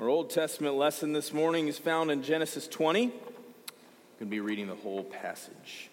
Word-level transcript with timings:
Our 0.00 0.08
Old 0.08 0.30
Testament 0.30 0.76
lesson 0.76 1.12
this 1.12 1.32
morning 1.32 1.66
is 1.66 1.76
found 1.76 2.12
in 2.12 2.22
Genesis 2.22 2.68
20. 2.68 3.06
I'm 3.06 3.10
going 3.10 3.20
to 4.20 4.26
be 4.26 4.38
reading 4.38 4.68
the 4.68 4.76
whole 4.76 5.02
passage. 5.02 5.90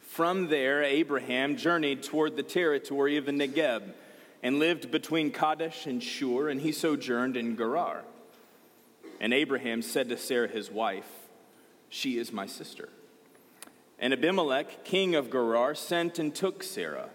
From 0.00 0.48
there, 0.48 0.82
Abraham 0.82 1.56
journeyed 1.56 2.02
toward 2.02 2.36
the 2.36 2.42
territory 2.42 3.16
of 3.16 3.24
the 3.24 3.32
Negeb 3.32 3.94
and 4.42 4.58
lived 4.58 4.90
between 4.90 5.30
Kadesh 5.30 5.86
and 5.86 6.02
Shur, 6.02 6.50
and 6.50 6.60
he 6.60 6.72
sojourned 6.72 7.38
in 7.38 7.56
Gerar. 7.56 8.02
And 9.18 9.32
Abraham 9.32 9.80
said 9.80 10.10
to 10.10 10.18
Sarah 10.18 10.48
his 10.48 10.70
wife, 10.70 11.08
She 11.88 12.18
is 12.18 12.34
my 12.34 12.44
sister. 12.44 12.90
And 13.98 14.12
Abimelech, 14.12 14.84
king 14.84 15.14
of 15.14 15.30
Gerar, 15.30 15.74
sent 15.74 16.18
and 16.18 16.34
took 16.34 16.62
Sarah. 16.62 17.08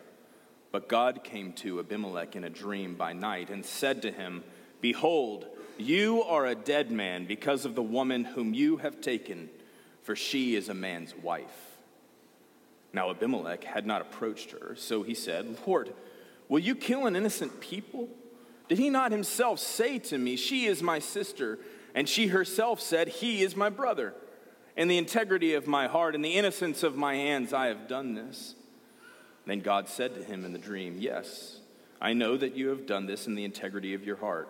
But 0.71 0.89
God 0.89 1.23
came 1.23 1.53
to 1.53 1.79
Abimelech 1.79 2.35
in 2.35 2.43
a 2.43 2.49
dream 2.49 2.95
by 2.95 3.13
night 3.13 3.51
and 3.51 3.63
said 3.63 4.01
to 4.01 4.11
him, 4.11 4.43
Behold, 4.83 5.45
you 5.77 6.23
are 6.23 6.45
a 6.45 6.55
dead 6.55 6.91
man 6.91 7.23
because 7.23 7.63
of 7.63 7.73
the 7.73 7.81
woman 7.81 8.25
whom 8.25 8.53
you 8.53 8.75
have 8.75 8.99
taken, 8.99 9.49
for 10.01 10.13
she 10.13 10.57
is 10.57 10.67
a 10.67 10.73
man's 10.73 11.15
wife. 11.15 11.77
Now 12.91 13.09
Abimelech 13.09 13.63
had 13.63 13.85
not 13.85 14.01
approached 14.01 14.51
her, 14.51 14.75
so 14.75 15.01
he 15.01 15.15
said, 15.15 15.57
Lord, 15.65 15.93
will 16.49 16.59
you 16.59 16.75
kill 16.75 17.07
an 17.07 17.15
innocent 17.15 17.61
people? 17.61 18.09
Did 18.67 18.77
he 18.77 18.89
not 18.89 19.13
himself 19.13 19.57
say 19.59 19.99
to 19.99 20.17
me, 20.17 20.35
She 20.35 20.65
is 20.65 20.83
my 20.83 20.99
sister? 20.99 21.59
And 21.95 22.09
she 22.09 22.27
herself 22.27 22.81
said, 22.81 23.07
He 23.07 23.41
is 23.41 23.55
my 23.55 23.69
brother. 23.69 24.13
In 24.75 24.89
the 24.89 24.97
integrity 24.97 25.53
of 25.53 25.65
my 25.65 25.87
heart 25.87 26.13
and 26.13 26.25
the 26.25 26.35
innocence 26.35 26.83
of 26.83 26.97
my 26.97 27.15
hands, 27.15 27.53
I 27.53 27.67
have 27.67 27.87
done 27.87 28.15
this. 28.15 28.55
Then 29.45 29.61
God 29.61 29.87
said 29.87 30.13
to 30.15 30.23
him 30.25 30.43
in 30.43 30.51
the 30.51 30.59
dream, 30.59 30.97
Yes, 30.99 31.61
I 32.01 32.11
know 32.11 32.35
that 32.35 32.57
you 32.57 32.67
have 32.67 32.85
done 32.85 33.05
this 33.05 33.27
in 33.27 33.35
the 33.35 33.45
integrity 33.45 33.93
of 33.93 34.03
your 34.03 34.17
heart 34.17 34.49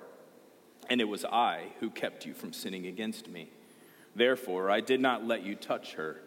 and 0.89 1.01
it 1.01 1.07
was 1.07 1.25
I 1.25 1.67
who 1.79 1.89
kept 1.89 2.25
you 2.25 2.33
from 2.33 2.53
sinning 2.53 2.87
against 2.87 3.27
me. 3.27 3.49
Therefore, 4.15 4.69
I 4.69 4.81
did 4.81 5.01
not 5.01 5.25
let 5.25 5.43
you 5.43 5.55
touch 5.55 5.93
her. 5.93 6.17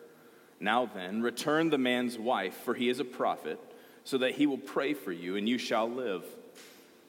Now 0.59 0.87
then, 0.87 1.23
return 1.23 1.71
the 1.71 1.79
man's 1.79 2.19
wife, 2.19 2.55
for 2.65 2.75
he 2.75 2.89
is 2.89 2.99
a 2.99 3.05
prophet, 3.05 3.61
so 4.05 4.19
that 4.19 4.37
he 4.37 4.47
will 4.47 4.59
pray 4.59 4.95
for 4.95 5.13
you, 5.13 5.37
and 5.37 5.49
you 5.49 5.59
shall 5.59 5.89
live. 5.89 6.25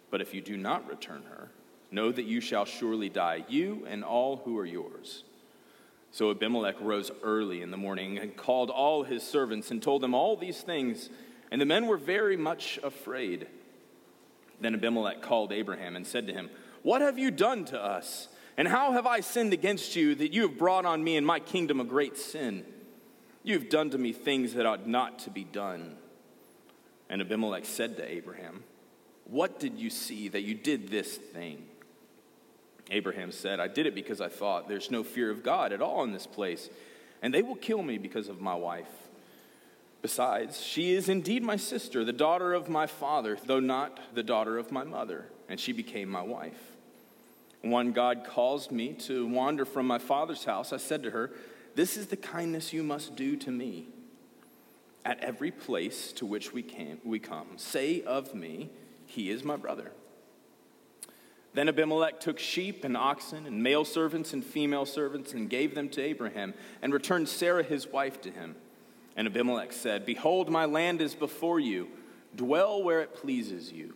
But 0.09 0.21
if 0.21 0.33
you 0.33 0.41
do 0.41 0.57
not 0.57 0.87
return 0.89 1.23
her, 1.29 1.49
know 1.91 2.11
that 2.11 2.25
you 2.25 2.41
shall 2.41 2.65
surely 2.65 3.09
die, 3.09 3.45
you 3.47 3.85
and 3.87 4.03
all 4.03 4.37
who 4.37 4.57
are 4.57 4.65
yours. 4.65 5.23
So 6.11 6.31
Abimelech 6.31 6.75
rose 6.81 7.11
early 7.23 7.61
in 7.61 7.71
the 7.71 7.77
morning 7.77 8.17
and 8.17 8.35
called 8.35 8.69
all 8.69 9.03
his 9.03 9.23
servants 9.23 9.71
and 9.71 9.81
told 9.81 10.01
them 10.01 10.13
all 10.13 10.35
these 10.35 10.61
things, 10.61 11.09
and 11.51 11.61
the 11.61 11.65
men 11.65 11.87
were 11.87 11.97
very 11.97 12.37
much 12.37 12.79
afraid. 12.83 13.47
Then 14.59 14.73
Abimelech 14.73 15.21
called 15.21 15.51
Abraham 15.51 15.95
and 15.95 16.05
said 16.05 16.27
to 16.27 16.33
him, 16.33 16.49
what 16.87 17.01
have 17.01 17.19
you 17.19 17.31
done 17.31 17.65
to 17.65 17.83
us? 17.83 18.29
And 18.55 18.65
how 18.65 18.93
have 18.93 19.05
I 19.05 19.19
sinned 19.19 19.51
against 19.51 19.97
you 19.97 20.15
that 20.15 20.31
you 20.31 20.43
have 20.43 20.57
brought 20.57 20.85
on 20.85 21.03
me 21.03 21.17
and 21.17 21.27
my 21.27 21.41
kingdom 21.41 21.81
a 21.81 21.83
great 21.83 22.17
sin? 22.17 22.63
You 23.43 23.55
have 23.55 23.67
done 23.67 23.89
to 23.89 23.97
me 23.97 24.13
things 24.13 24.53
that 24.53 24.65
ought 24.65 24.87
not 24.87 25.19
to 25.19 25.29
be 25.29 25.43
done. 25.43 25.97
And 27.09 27.19
Abimelech 27.19 27.65
said 27.65 27.97
to 27.97 28.09
Abraham, 28.09 28.63
What 29.25 29.59
did 29.59 29.77
you 29.77 29.89
see 29.89 30.29
that 30.29 30.43
you 30.43 30.55
did 30.55 30.87
this 30.87 31.17
thing? 31.17 31.65
Abraham 32.89 33.33
said, 33.33 33.59
I 33.59 33.67
did 33.67 33.85
it 33.85 33.93
because 33.93 34.21
I 34.21 34.29
thought 34.29 34.69
there's 34.69 34.89
no 34.89 35.03
fear 35.03 35.29
of 35.29 35.43
God 35.43 35.73
at 35.73 35.81
all 35.81 36.05
in 36.05 36.13
this 36.13 36.25
place, 36.25 36.69
and 37.21 37.33
they 37.33 37.41
will 37.41 37.57
kill 37.57 37.83
me 37.83 37.97
because 37.97 38.29
of 38.29 38.39
my 38.39 38.55
wife. 38.55 39.09
Besides, 40.01 40.61
she 40.61 40.93
is 40.93 41.09
indeed 41.09 41.43
my 41.43 41.57
sister, 41.57 42.05
the 42.05 42.13
daughter 42.13 42.53
of 42.53 42.69
my 42.69 42.87
father, 42.87 43.37
though 43.45 43.59
not 43.59 43.99
the 44.15 44.23
daughter 44.23 44.57
of 44.57 44.71
my 44.71 44.85
mother, 44.85 45.25
and 45.49 45.59
she 45.59 45.73
became 45.73 46.07
my 46.07 46.21
wife. 46.21 46.76
When 47.61 47.91
God 47.91 48.25
caused 48.27 48.71
me 48.71 48.93
to 48.93 49.27
wander 49.27 49.65
from 49.65 49.87
my 49.87 49.97
father's 49.97 50.45
house, 50.45 50.71
I 50.71 50.77
said 50.77 51.03
to 51.03 51.11
her, 51.11 51.31
This 51.75 51.97
is 51.97 52.07
the 52.07 52.17
kindness 52.17 52.73
you 52.73 52.83
must 52.83 53.15
do 53.15 53.35
to 53.37 53.51
me. 53.51 53.87
At 55.03 55.23
every 55.23 55.51
place 55.51 56.11
to 56.13 56.25
which 56.25 56.53
we, 56.53 56.61
can, 56.61 56.99
we 57.03 57.19
come, 57.19 57.47
say 57.57 58.01
of 58.01 58.35
me, 58.35 58.69
He 59.05 59.29
is 59.29 59.43
my 59.43 59.55
brother. 59.55 59.91
Then 61.53 61.69
Abimelech 61.69 62.19
took 62.19 62.37
sheep 62.37 62.83
and 62.83 62.95
oxen 62.95 63.47
and 63.47 63.63
male 63.63 63.83
servants 63.83 64.31
and 64.31 64.43
female 64.43 64.85
servants 64.85 65.33
and 65.33 65.49
gave 65.49 65.73
them 65.73 65.89
to 65.89 66.01
Abraham 66.03 66.53
and 66.83 66.93
returned 66.93 67.27
Sarah 67.29 67.63
his 67.63 67.87
wife 67.87 68.21
to 68.21 68.29
him. 68.29 68.55
And 69.15 69.27
Abimelech 69.27 69.73
said, 69.73 70.05
Behold, 70.05 70.49
my 70.49 70.65
land 70.65 71.01
is 71.01 71.15
before 71.15 71.59
you. 71.59 71.87
Dwell 72.35 72.83
where 72.83 73.01
it 73.01 73.15
pleases 73.15 73.71
you. 73.71 73.95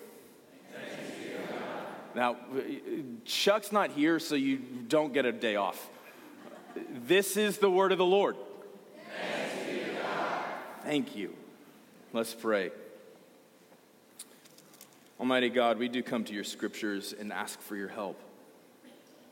Now, 2.13 2.35
Chuck's 3.25 3.71
not 3.71 3.91
here, 3.91 4.19
so 4.19 4.35
you 4.35 4.57
don't 4.57 5.13
get 5.13 5.25
a 5.25 5.31
day 5.31 5.55
off. 5.55 5.89
This 7.05 7.37
is 7.37 7.57
the 7.57 7.69
word 7.69 7.91
of 7.91 7.97
the 7.97 8.05
Lord. 8.05 8.35
Thank 10.83 11.15
you. 11.15 11.33
Let's 12.11 12.33
pray. 12.33 12.71
Almighty 15.19 15.49
God, 15.49 15.77
we 15.77 15.87
do 15.87 16.01
come 16.01 16.23
to 16.25 16.33
your 16.33 16.43
scriptures 16.43 17.13
and 17.17 17.31
ask 17.31 17.61
for 17.61 17.75
your 17.75 17.87
help. 17.87 18.19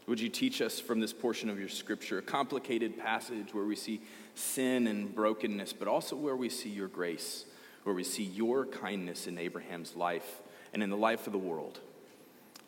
Would 0.08 0.20
you 0.20 0.30
teach 0.30 0.62
us 0.62 0.80
from 0.80 1.00
this 1.00 1.12
portion 1.12 1.50
of 1.50 1.60
your 1.60 1.70
scripture, 1.70 2.20
a 2.20 2.22
complicated 2.22 2.98
passage 2.98 3.54
where 3.54 3.66
we 3.66 3.76
see 3.76 4.02
sin 4.36 4.88
and 4.88 5.14
brokenness, 5.14 5.74
but 5.74 5.88
also 5.88 6.16
where 6.16 6.36
we 6.36 6.50
see 6.50 6.70
your 6.70 6.88
grace, 6.88 7.46
where 7.84 7.96
we 7.96 8.04
see 8.04 8.24
your 8.24 8.66
kindness 8.66 9.28
in 9.28 9.38
Abraham's 9.38 9.96
life 9.96 10.42
and 10.74 10.82
in 10.82 10.90
the 10.90 10.98
life 10.98 11.28
of 11.28 11.34
the 11.34 11.40
world? 11.40 11.80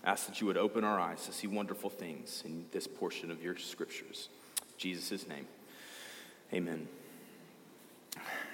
Ask 0.04 0.28
that 0.28 0.42
you 0.42 0.48
would 0.48 0.58
open 0.58 0.84
our 0.84 1.00
eyes 1.00 1.26
to 1.26 1.34
see 1.34 1.48
wonderful 1.48 1.90
things 1.90 2.44
in 2.46 2.66
this 2.72 2.88
portion 2.88 3.32
of 3.32 3.42
your 3.44 3.58
scriptures. 3.58 4.30
In 4.60 4.66
Jesus' 4.78 5.28
name, 5.28 5.46
amen. 6.54 6.88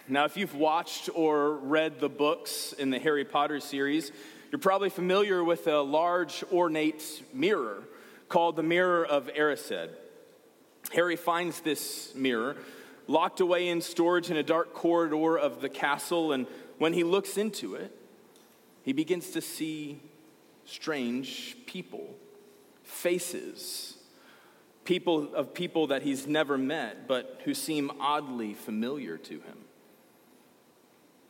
Now, 0.07 0.25
if 0.25 0.37
you've 0.37 0.55
watched 0.55 1.09
or 1.13 1.55
read 1.55 1.99
the 1.99 2.09
books 2.09 2.73
in 2.73 2.89
the 2.89 2.99
Harry 2.99 3.25
Potter 3.25 3.59
series, 3.59 4.11
you're 4.51 4.59
probably 4.59 4.89
familiar 4.89 5.43
with 5.43 5.67
a 5.67 5.81
large 5.81 6.43
ornate 6.51 7.23
mirror 7.33 7.83
called 8.29 8.55
the 8.55 8.63
Mirror 8.63 9.05
of 9.05 9.27
Erised. 9.27 9.89
Harry 10.93 11.15
finds 11.15 11.59
this 11.61 12.13
mirror 12.15 12.55
locked 13.07 13.39
away 13.39 13.69
in 13.69 13.81
storage 13.81 14.29
in 14.29 14.37
a 14.37 14.43
dark 14.43 14.73
corridor 14.73 15.37
of 15.37 15.61
the 15.61 15.69
castle, 15.69 16.33
and 16.33 16.45
when 16.77 16.93
he 16.93 17.03
looks 17.03 17.37
into 17.37 17.75
it, 17.75 17.91
he 18.83 18.93
begins 18.93 19.31
to 19.31 19.41
see 19.41 19.99
strange 20.67 21.55
people, 21.66 22.13
faces, 22.83 23.97
people 24.83 25.33
of 25.33 25.53
people 25.53 25.88
that 25.88 26.03
he's 26.03 26.28
never 26.28 26.57
met, 26.57 27.07
but 27.07 27.41
who 27.45 27.53
seem 27.53 27.89
oddly 28.00 28.53
familiar 28.53 29.17
to 29.17 29.33
him. 29.33 29.57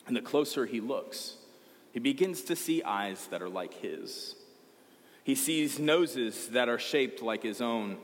And 0.08 0.16
the 0.16 0.22
closer 0.22 0.66
he 0.66 0.82
looks, 0.82 1.36
he 1.94 2.00
begins 2.00 2.42
to 2.44 2.56
see 2.56 2.84
eyes 2.84 3.28
that 3.28 3.42
are 3.42 3.50
like 3.50 3.76
his. 3.76 4.36
He 5.24 5.36
sees 5.36 5.80
noses 5.80 6.50
that 6.50 6.70
are 6.70 6.80
shaped 6.80 7.22
like 7.22 7.44
his 7.44 7.62
own, 7.62 7.98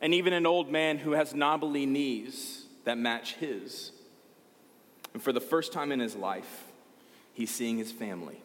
and 0.00 0.12
even 0.12 0.32
an 0.32 0.46
old 0.46 0.70
man 0.70 0.98
who 0.98 1.12
has 1.12 1.34
knobbly 1.34 1.86
knees 1.86 2.66
that 2.84 2.98
match 2.98 3.34
his. 3.34 3.92
And 5.14 5.22
for 5.22 5.32
the 5.32 5.40
first 5.40 5.72
time 5.72 5.92
in 5.92 6.00
his 6.00 6.16
life, 6.16 6.64
he's 7.32 7.50
seeing 7.50 7.78
his 7.78 7.92
family. 7.92 8.40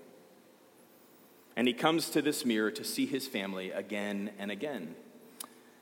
And 1.59 1.67
he 1.67 1.73
comes 1.73 2.09
to 2.11 2.21
this 2.21 2.45
mirror 2.45 2.71
to 2.71 2.85
see 2.85 3.05
his 3.05 3.27
family 3.27 3.71
again 3.71 4.31
and 4.39 4.49
again. 4.49 4.95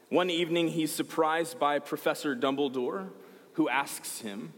One 0.09 0.31
evening, 0.31 0.69
he's 0.69 0.91
surprised 0.91 1.59
by 1.59 1.77
Professor 1.77 2.35
Dumbledore, 2.35 3.09
who 3.53 3.69
asks 3.69 4.21
him, 4.21 4.53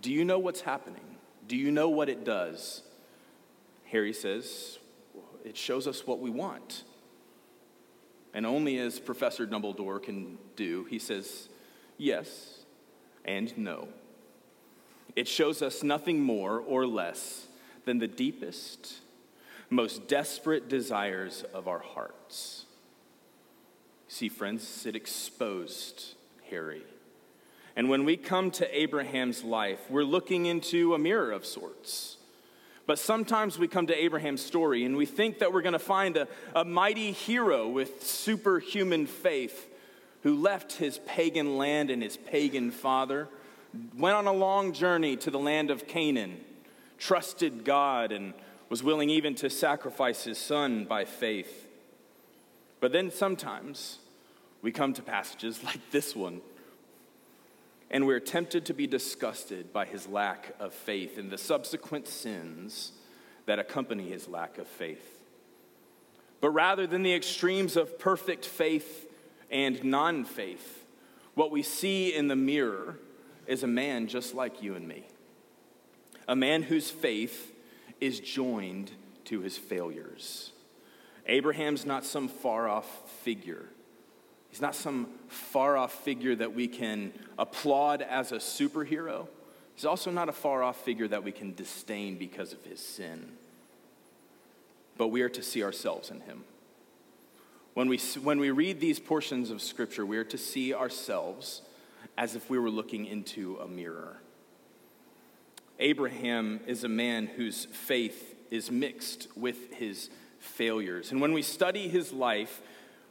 Do 0.00 0.12
you 0.12 0.24
know 0.24 0.38
what's 0.38 0.60
happening? 0.60 1.16
Do 1.48 1.56
you 1.56 1.72
know 1.72 1.88
what 1.88 2.08
it 2.08 2.24
does? 2.24 2.82
Harry 3.86 4.12
says, 4.12 4.78
It 5.44 5.56
shows 5.56 5.88
us 5.88 6.06
what 6.06 6.20
we 6.20 6.30
want. 6.30 6.84
And 8.32 8.46
only 8.46 8.78
as 8.78 9.00
Professor 9.00 9.44
Dumbledore 9.44 10.00
can 10.00 10.38
do, 10.54 10.84
he 10.84 11.00
says, 11.00 11.48
Yes 11.96 12.60
and 13.24 13.58
no. 13.58 13.88
It 15.16 15.26
shows 15.26 15.62
us 15.62 15.82
nothing 15.82 16.20
more 16.20 16.60
or 16.60 16.86
less 16.86 17.48
than 17.86 17.98
the 17.98 18.06
deepest 18.06 19.00
most 19.70 20.08
desperate 20.08 20.68
desires 20.68 21.44
of 21.52 21.68
our 21.68 21.80
hearts. 21.80 22.64
See, 24.08 24.28
friends, 24.28 24.86
it 24.86 24.96
exposed 24.96 26.14
Harry. 26.50 26.82
And 27.76 27.88
when 27.88 28.04
we 28.04 28.16
come 28.16 28.50
to 28.52 28.76
Abraham's 28.76 29.44
life, 29.44 29.78
we're 29.90 30.02
looking 30.02 30.46
into 30.46 30.94
a 30.94 30.98
mirror 30.98 31.30
of 31.30 31.44
sorts. 31.44 32.16
But 32.86 32.98
sometimes 32.98 33.58
we 33.58 33.68
come 33.68 33.86
to 33.88 33.94
Abraham's 33.94 34.44
story 34.44 34.84
and 34.84 34.96
we 34.96 35.04
think 35.04 35.40
that 35.40 35.52
we're 35.52 35.62
going 35.62 35.74
to 35.74 35.78
find 35.78 36.16
a, 36.16 36.26
a 36.54 36.64
mighty 36.64 37.12
hero 37.12 37.68
with 37.68 38.06
superhuman 38.06 39.06
faith 39.06 39.68
who 40.22 40.40
left 40.40 40.72
his 40.72 40.98
pagan 41.06 41.58
land 41.58 41.90
and 41.90 42.02
his 42.02 42.16
pagan 42.16 42.70
father, 42.70 43.28
went 43.96 44.16
on 44.16 44.26
a 44.26 44.32
long 44.32 44.72
journey 44.72 45.16
to 45.16 45.30
the 45.30 45.38
land 45.38 45.70
of 45.70 45.86
Canaan, 45.86 46.40
trusted 46.98 47.64
God, 47.64 48.10
and 48.10 48.32
was 48.68 48.82
willing 48.82 49.10
even 49.10 49.34
to 49.36 49.48
sacrifice 49.48 50.24
his 50.24 50.38
son 50.38 50.84
by 50.84 51.04
faith. 51.04 51.66
But 52.80 52.92
then 52.92 53.10
sometimes 53.10 53.98
we 54.62 54.72
come 54.72 54.92
to 54.94 55.02
passages 55.02 55.62
like 55.64 55.90
this 55.90 56.14
one, 56.14 56.40
and 57.90 58.06
we're 58.06 58.20
tempted 58.20 58.66
to 58.66 58.74
be 58.74 58.86
disgusted 58.86 59.72
by 59.72 59.86
his 59.86 60.06
lack 60.06 60.54
of 60.60 60.74
faith 60.74 61.18
and 61.18 61.30
the 61.30 61.38
subsequent 61.38 62.06
sins 62.06 62.92
that 63.46 63.58
accompany 63.58 64.10
his 64.10 64.28
lack 64.28 64.58
of 64.58 64.66
faith. 64.66 65.18
But 66.40 66.50
rather 66.50 66.86
than 66.86 67.02
the 67.02 67.14
extremes 67.14 67.76
of 67.76 67.98
perfect 67.98 68.44
faith 68.44 69.06
and 69.50 69.82
non 69.82 70.24
faith, 70.24 70.84
what 71.34 71.50
we 71.50 71.62
see 71.62 72.14
in 72.14 72.28
the 72.28 72.36
mirror 72.36 72.98
is 73.46 73.62
a 73.62 73.66
man 73.66 74.06
just 74.06 74.34
like 74.34 74.62
you 74.62 74.74
and 74.74 74.86
me. 74.86 75.04
A 76.28 76.36
man 76.36 76.62
whose 76.62 76.90
faith 76.90 77.52
is 78.00 78.20
joined 78.20 78.92
to 79.24 79.40
his 79.40 79.56
failures. 79.56 80.52
Abraham's 81.26 81.84
not 81.84 82.04
some 82.04 82.28
far 82.28 82.68
off 82.68 82.86
figure. 83.22 83.66
He's 84.50 84.62
not 84.62 84.74
some 84.74 85.08
far 85.28 85.76
off 85.76 85.92
figure 86.04 86.34
that 86.34 86.54
we 86.54 86.68
can 86.68 87.12
applaud 87.38 88.00
as 88.00 88.32
a 88.32 88.36
superhero. 88.36 89.28
He's 89.74 89.84
also 89.84 90.10
not 90.10 90.28
a 90.28 90.32
far 90.32 90.62
off 90.62 90.82
figure 90.84 91.06
that 91.08 91.22
we 91.22 91.32
can 91.32 91.54
disdain 91.54 92.16
because 92.16 92.52
of 92.52 92.64
his 92.64 92.80
sin. 92.80 93.32
But 94.96 95.08
we 95.08 95.22
are 95.22 95.28
to 95.28 95.42
see 95.42 95.62
ourselves 95.62 96.10
in 96.10 96.20
him. 96.20 96.44
When 97.74 97.88
we, 97.88 97.98
when 98.22 98.40
we 98.40 98.50
read 98.50 98.80
these 98.80 98.98
portions 98.98 99.50
of 99.50 99.62
Scripture, 99.62 100.04
we 100.04 100.16
are 100.16 100.24
to 100.24 100.38
see 100.38 100.74
ourselves 100.74 101.62
as 102.16 102.34
if 102.34 102.50
we 102.50 102.58
were 102.58 102.70
looking 102.70 103.06
into 103.06 103.58
a 103.58 103.68
mirror. 103.68 104.16
Abraham 105.78 106.60
is 106.66 106.84
a 106.84 106.88
man 106.88 107.26
whose 107.26 107.66
faith 107.66 108.34
is 108.50 108.70
mixed 108.70 109.28
with 109.36 109.74
his 109.74 110.10
failures. 110.38 111.12
And 111.12 111.20
when 111.20 111.32
we 111.32 111.42
study 111.42 111.88
his 111.88 112.12
life, 112.12 112.60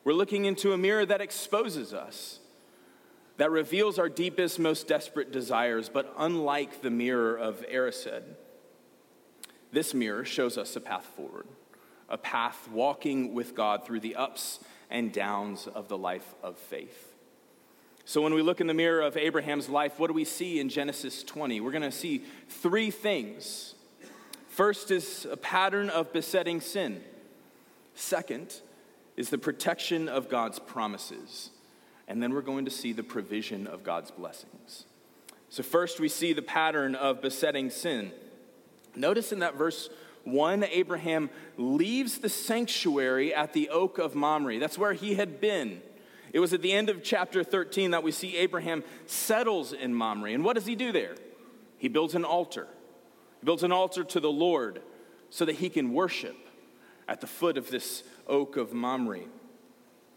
we're 0.03 0.13
looking 0.13 0.45
into 0.45 0.73
a 0.73 0.77
mirror 0.77 1.05
that 1.05 1.21
exposes 1.21 1.93
us, 1.93 2.39
that 3.37 3.51
reveals 3.51 3.99
our 3.99 4.09
deepest, 4.09 4.59
most 4.59 4.87
desperate 4.87 5.31
desires. 5.31 5.89
But 5.89 6.13
unlike 6.17 6.81
the 6.81 6.89
mirror 6.89 7.35
of 7.37 7.65
Erised, 7.67 8.23
this 9.71 9.93
mirror 9.93 10.25
shows 10.25 10.57
us 10.57 10.75
a 10.75 10.81
path 10.81 11.05
forward, 11.15 11.47
a 12.09 12.17
path 12.17 12.69
walking 12.71 13.33
with 13.33 13.53
God 13.53 13.85
through 13.85 13.99
the 13.99 14.15
ups 14.15 14.59
and 14.89 15.11
downs 15.11 15.67
of 15.67 15.87
the 15.87 15.97
life 15.97 16.35
of 16.41 16.57
faith. 16.57 17.06
So, 18.07 18.21
when 18.21 18.33
we 18.33 18.41
look 18.41 18.61
in 18.61 18.67
the 18.67 18.73
mirror 18.73 19.01
of 19.01 19.17
Abraham's 19.17 19.67
life, 19.67 19.99
what 19.99 20.07
do 20.07 20.13
we 20.13 20.23
see 20.23 20.61
in 20.61 20.69
Genesis 20.69 21.23
20? 21.23 21.59
We're 21.59 21.71
going 21.71 21.81
to 21.81 21.91
see 21.91 22.23
three 22.47 22.89
things. 22.89 23.75
First 24.47 24.91
is 24.91 25.27
a 25.29 25.35
pattern 25.35 25.89
of 25.89 26.13
besetting 26.13 26.61
sin. 26.61 27.03
Second 27.95 28.61
is 29.17 29.29
the 29.29 29.37
protection 29.37 30.07
of 30.07 30.29
God's 30.29 30.57
promises. 30.57 31.49
And 32.07 32.23
then 32.23 32.33
we're 32.33 32.39
going 32.39 32.63
to 32.63 32.71
see 32.71 32.93
the 32.93 33.03
provision 33.03 33.67
of 33.67 33.83
God's 33.83 34.09
blessings. 34.09 34.85
So, 35.49 35.61
first, 35.61 35.99
we 35.99 36.07
see 36.07 36.31
the 36.31 36.41
pattern 36.41 36.95
of 36.95 37.21
besetting 37.21 37.69
sin. 37.69 38.13
Notice 38.95 39.33
in 39.33 39.39
that 39.39 39.55
verse 39.55 39.89
1, 40.23 40.63
Abraham 40.63 41.29
leaves 41.57 42.19
the 42.19 42.29
sanctuary 42.29 43.33
at 43.33 43.51
the 43.51 43.67
oak 43.67 43.97
of 43.97 44.15
Mamre. 44.15 44.59
That's 44.59 44.77
where 44.77 44.93
he 44.93 45.15
had 45.15 45.41
been. 45.41 45.81
It 46.33 46.39
was 46.39 46.53
at 46.53 46.61
the 46.61 46.73
end 46.73 46.89
of 46.89 47.03
chapter 47.03 47.43
13 47.43 47.91
that 47.91 48.03
we 48.03 48.11
see 48.11 48.37
Abraham 48.37 48.83
settles 49.05 49.73
in 49.73 49.93
Mamre. 49.93 50.31
And 50.31 50.43
what 50.43 50.55
does 50.55 50.65
he 50.65 50.75
do 50.75 50.91
there? 50.91 51.15
He 51.77 51.87
builds 51.87 52.15
an 52.15 52.25
altar. 52.25 52.67
He 53.39 53.45
builds 53.45 53.63
an 53.63 53.71
altar 53.71 54.03
to 54.03 54.19
the 54.19 54.31
Lord 54.31 54.81
so 55.29 55.45
that 55.45 55.55
he 55.55 55.69
can 55.69 55.93
worship 55.93 56.35
at 57.07 57.21
the 57.21 57.27
foot 57.27 57.57
of 57.57 57.69
this 57.69 58.03
oak 58.27 58.57
of 58.57 58.73
Mamre. 58.73 59.21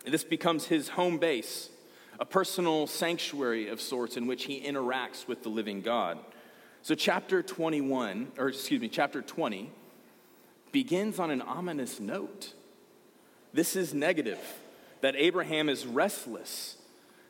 This 0.04 0.24
becomes 0.24 0.66
his 0.66 0.88
home 0.90 1.18
base, 1.18 1.68
a 2.18 2.24
personal 2.24 2.86
sanctuary 2.86 3.68
of 3.68 3.80
sorts 3.80 4.16
in 4.16 4.26
which 4.26 4.44
he 4.44 4.60
interacts 4.60 5.28
with 5.28 5.42
the 5.42 5.48
living 5.48 5.82
God. 5.82 6.18
So, 6.82 6.94
chapter 6.94 7.42
21, 7.42 8.32
or 8.38 8.48
excuse 8.48 8.80
me, 8.80 8.88
chapter 8.88 9.20
20, 9.20 9.70
begins 10.72 11.18
on 11.18 11.30
an 11.30 11.42
ominous 11.42 12.00
note. 12.00 12.54
This 13.52 13.76
is 13.76 13.92
negative, 13.92 14.38
that 15.00 15.16
Abraham 15.16 15.68
is 15.68 15.86
restless. 15.86 16.76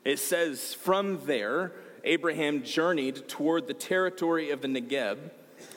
It 0.03 0.19
says, 0.19 0.73
From 0.73 1.25
there, 1.25 1.73
Abraham 2.03 2.63
journeyed 2.63 3.27
toward 3.27 3.67
the 3.67 3.73
territory 3.73 4.49
of 4.49 4.61
the 4.61 4.67
Negeb 4.67 5.17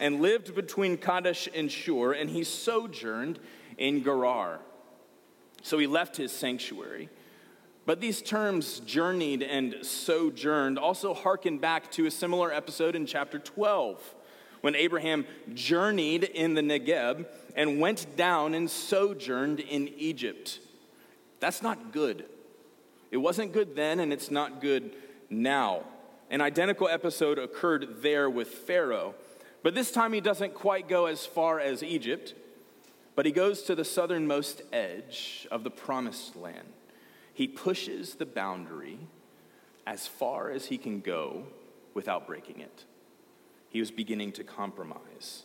and 0.00 0.20
lived 0.20 0.55
between 0.55 0.96
Kadesh 0.96 1.49
and 1.55 1.70
Shur, 1.70 2.12
and 2.12 2.31
he 2.31 2.44
sojourned 2.44 3.38
in 3.79 4.02
Gerar. 4.02 4.61
So 5.62 5.79
he 5.79 5.87
left 5.87 6.17
his 6.17 6.32
sanctuary. 6.32 7.08
But 7.87 8.00
these 8.00 8.23
terms, 8.23 8.81
journeyed 8.81 9.43
and 9.43 9.76
sojourned, 9.82 10.79
also 10.79 11.12
harken 11.12 11.58
back 11.58 11.91
to 11.93 12.06
a 12.06 12.11
similar 12.11 12.52
episode 12.52 12.96
in 12.96 13.05
chapter 13.05 13.38
12, 13.38 14.14
when 14.62 14.75
Abraham 14.75 15.26
journeyed 15.52 16.25
in 16.25 16.55
the 16.55 16.62
Negeb 16.62 17.26
and 17.55 17.81
went 17.81 18.17
down 18.17 18.55
and 18.55 18.70
sojourned 18.70 19.61
in 19.61 19.88
Egypt. 19.88 20.61
That's 21.44 21.61
not 21.61 21.93
good. 21.93 22.25
It 23.11 23.19
wasn't 23.19 23.52
good 23.52 23.76
then, 23.76 24.00
and 24.00 24.14
it's 24.14 24.31
not 24.31 24.62
good 24.62 24.93
now. 25.29 25.82
An 26.31 26.41
identical 26.41 26.88
episode 26.88 27.38
occurred 27.38 28.00
there 28.00 28.31
with 28.31 28.49
Pharaoh, 28.49 29.14
but 29.62 29.75
this 29.75 29.91
time 29.91 30.14
he 30.14 30.23
doesn't 30.23 30.55
quite 30.55 30.88
go 30.88 31.05
as 31.05 31.26
far 31.26 31.61
as 31.61 31.82
Egypt. 31.82 32.32
But 33.14 33.26
he 33.26 33.31
goes 33.31 33.62
to 33.64 33.75
the 33.75 33.85
southernmost 33.85 34.62
edge 34.73 35.46
of 35.50 35.64
the 35.64 35.70
promised 35.70 36.35
land. 36.35 36.67
He 37.35 37.46
pushes 37.46 38.14
the 38.14 38.25
boundary 38.25 39.00
as 39.86 40.06
far 40.06 40.51
as 40.51 40.65
he 40.65 40.79
can 40.79 41.01
go 41.01 41.43
without 41.93 42.27
breaking 42.27 42.60
it. 42.60 42.84
He 43.69 43.81
was 43.81 43.91
beginning 43.91 44.32
to 44.32 44.44
compromise. 44.44 45.43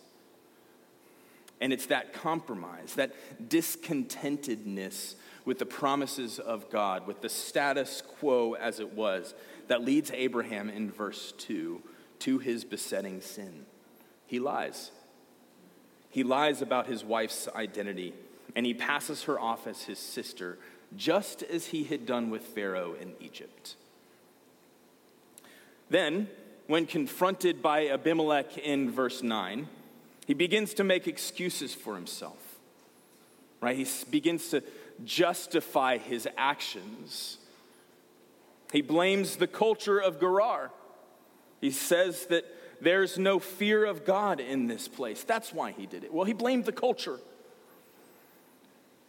And 1.59 1.73
it's 1.73 1.87
that 1.87 2.13
compromise, 2.13 2.93
that 2.95 3.13
discontentedness 3.49 5.15
with 5.49 5.57
the 5.57 5.65
promises 5.65 6.37
of 6.37 6.69
God, 6.69 7.07
with 7.07 7.21
the 7.21 7.27
status 7.27 8.03
quo 8.19 8.53
as 8.53 8.79
it 8.79 8.93
was, 8.93 9.33
that 9.67 9.83
leads 9.83 10.11
Abraham 10.11 10.69
in 10.69 10.91
verse 10.91 11.33
2 11.39 11.81
to 12.19 12.37
his 12.37 12.63
besetting 12.63 13.19
sin. 13.19 13.65
He 14.27 14.37
lies. 14.37 14.91
He 16.11 16.21
lies 16.21 16.61
about 16.61 16.85
his 16.85 17.03
wife's 17.03 17.47
identity, 17.55 18.13
and 18.55 18.63
he 18.63 18.75
passes 18.75 19.23
her 19.23 19.39
off 19.39 19.65
as 19.65 19.81
his 19.81 19.97
sister, 19.97 20.59
just 20.95 21.41
as 21.41 21.65
he 21.65 21.83
had 21.83 22.05
done 22.05 22.29
with 22.29 22.43
Pharaoh 22.43 22.93
in 23.01 23.13
Egypt. 23.19 23.75
Then, 25.89 26.29
when 26.67 26.85
confronted 26.85 27.63
by 27.63 27.87
Abimelech 27.87 28.55
in 28.59 28.91
verse 28.91 29.23
9, 29.23 29.67
he 30.27 30.35
begins 30.35 30.75
to 30.75 30.83
make 30.83 31.07
excuses 31.07 31.73
for 31.73 31.95
himself. 31.95 32.37
Right? 33.61 33.75
He 33.75 33.87
begins 34.11 34.49
to 34.49 34.61
justify 35.05 35.97
his 35.97 36.27
actions. 36.37 37.37
He 38.71 38.81
blames 38.81 39.37
the 39.37 39.47
culture 39.47 39.99
of 39.99 40.19
Gerar. 40.19 40.71
He 41.61 41.71
says 41.71 42.25
that 42.27 42.45
there's 42.81 43.17
no 43.17 43.39
fear 43.39 43.85
of 43.85 44.05
God 44.05 44.39
in 44.39 44.67
this 44.67 44.87
place. 44.87 45.23
That's 45.23 45.53
why 45.53 45.71
he 45.71 45.85
did 45.85 46.03
it. 46.03 46.13
Well, 46.13 46.25
he 46.25 46.33
blamed 46.33 46.65
the 46.65 46.71
culture. 46.71 47.19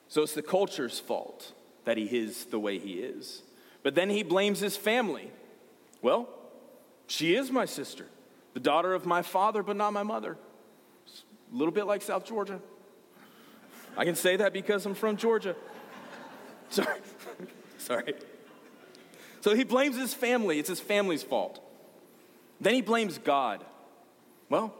So 0.08 0.22
it's 0.22 0.34
the 0.34 0.42
culture's 0.42 0.98
fault 0.98 1.52
that 1.84 1.96
he 1.96 2.04
is 2.04 2.46
the 2.46 2.58
way 2.58 2.78
he 2.78 2.94
is. 2.94 3.42
But 3.82 3.94
then 3.94 4.10
he 4.10 4.22
blames 4.22 4.60
his 4.60 4.76
family. 4.76 5.30
Well, 6.02 6.28
she 7.06 7.34
is 7.34 7.50
my 7.50 7.64
sister, 7.64 8.06
the 8.54 8.60
daughter 8.60 8.94
of 8.94 9.06
my 9.06 9.22
father, 9.22 9.62
but 9.62 9.76
not 9.76 9.92
my 9.92 10.02
mother. 10.02 10.36
a 11.52 11.56
little 11.56 11.72
bit 11.72 11.86
like 11.86 12.02
South 12.02 12.24
Georgia. 12.24 12.60
I 13.96 14.04
can 14.04 14.14
say 14.14 14.36
that 14.36 14.52
because 14.52 14.86
I'm 14.86 14.94
from 14.94 15.16
Georgia. 15.16 15.56
Sorry. 16.70 17.00
Sorry. 17.78 18.14
So 19.40 19.54
he 19.54 19.64
blames 19.64 19.96
his 19.96 20.14
family. 20.14 20.58
It's 20.58 20.68
his 20.68 20.80
family's 20.80 21.22
fault. 21.22 21.60
Then 22.60 22.74
he 22.74 22.82
blames 22.82 23.18
God. 23.18 23.64
Well, 24.48 24.74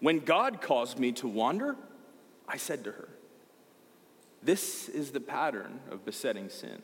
when 0.00 0.18
God 0.20 0.60
caused 0.60 0.98
me 0.98 1.12
to 1.12 1.28
wander, 1.28 1.76
I 2.48 2.56
said 2.56 2.84
to 2.84 2.92
her, 2.92 3.08
This 4.42 4.88
is 4.88 5.12
the 5.12 5.20
pattern 5.20 5.80
of 5.90 6.04
besetting 6.04 6.48
sin. 6.48 6.82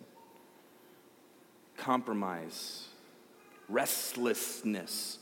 compromise, 1.76 2.88
restlessness 3.68 5.18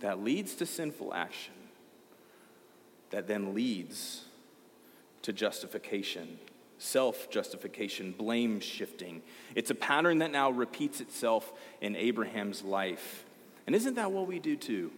that 0.00 0.22
leads 0.22 0.54
to 0.56 0.66
sinful 0.66 1.14
action, 1.14 1.54
that 3.10 3.26
then 3.26 3.54
leads 3.54 4.24
to 5.22 5.32
justification, 5.32 6.38
self 6.84 7.30
justification, 7.30 8.12
blame 8.12 8.60
shifting. 8.60 9.22
It's 9.54 9.70
a 9.70 9.74
pattern 9.74 10.18
that 10.18 10.30
now 10.30 10.50
repeats 10.50 11.00
itself 11.00 11.50
in 11.80 11.96
Abraham's 11.96 12.62
life. 12.62 13.24
And 13.66 13.74
isn't 13.74 13.94
that 13.94 14.12
what 14.12 14.26
we 14.26 14.38
do 14.38 14.56
too? 14.56 14.92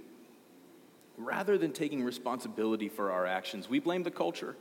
Rather 1.16 1.56
than 1.56 1.72
taking 1.72 2.02
responsibility 2.02 2.88
for 2.88 3.12
our 3.12 3.24
actions, 3.24 3.70
we 3.70 3.78
blame 3.78 4.02
the 4.02 4.10
culture. 4.10 4.56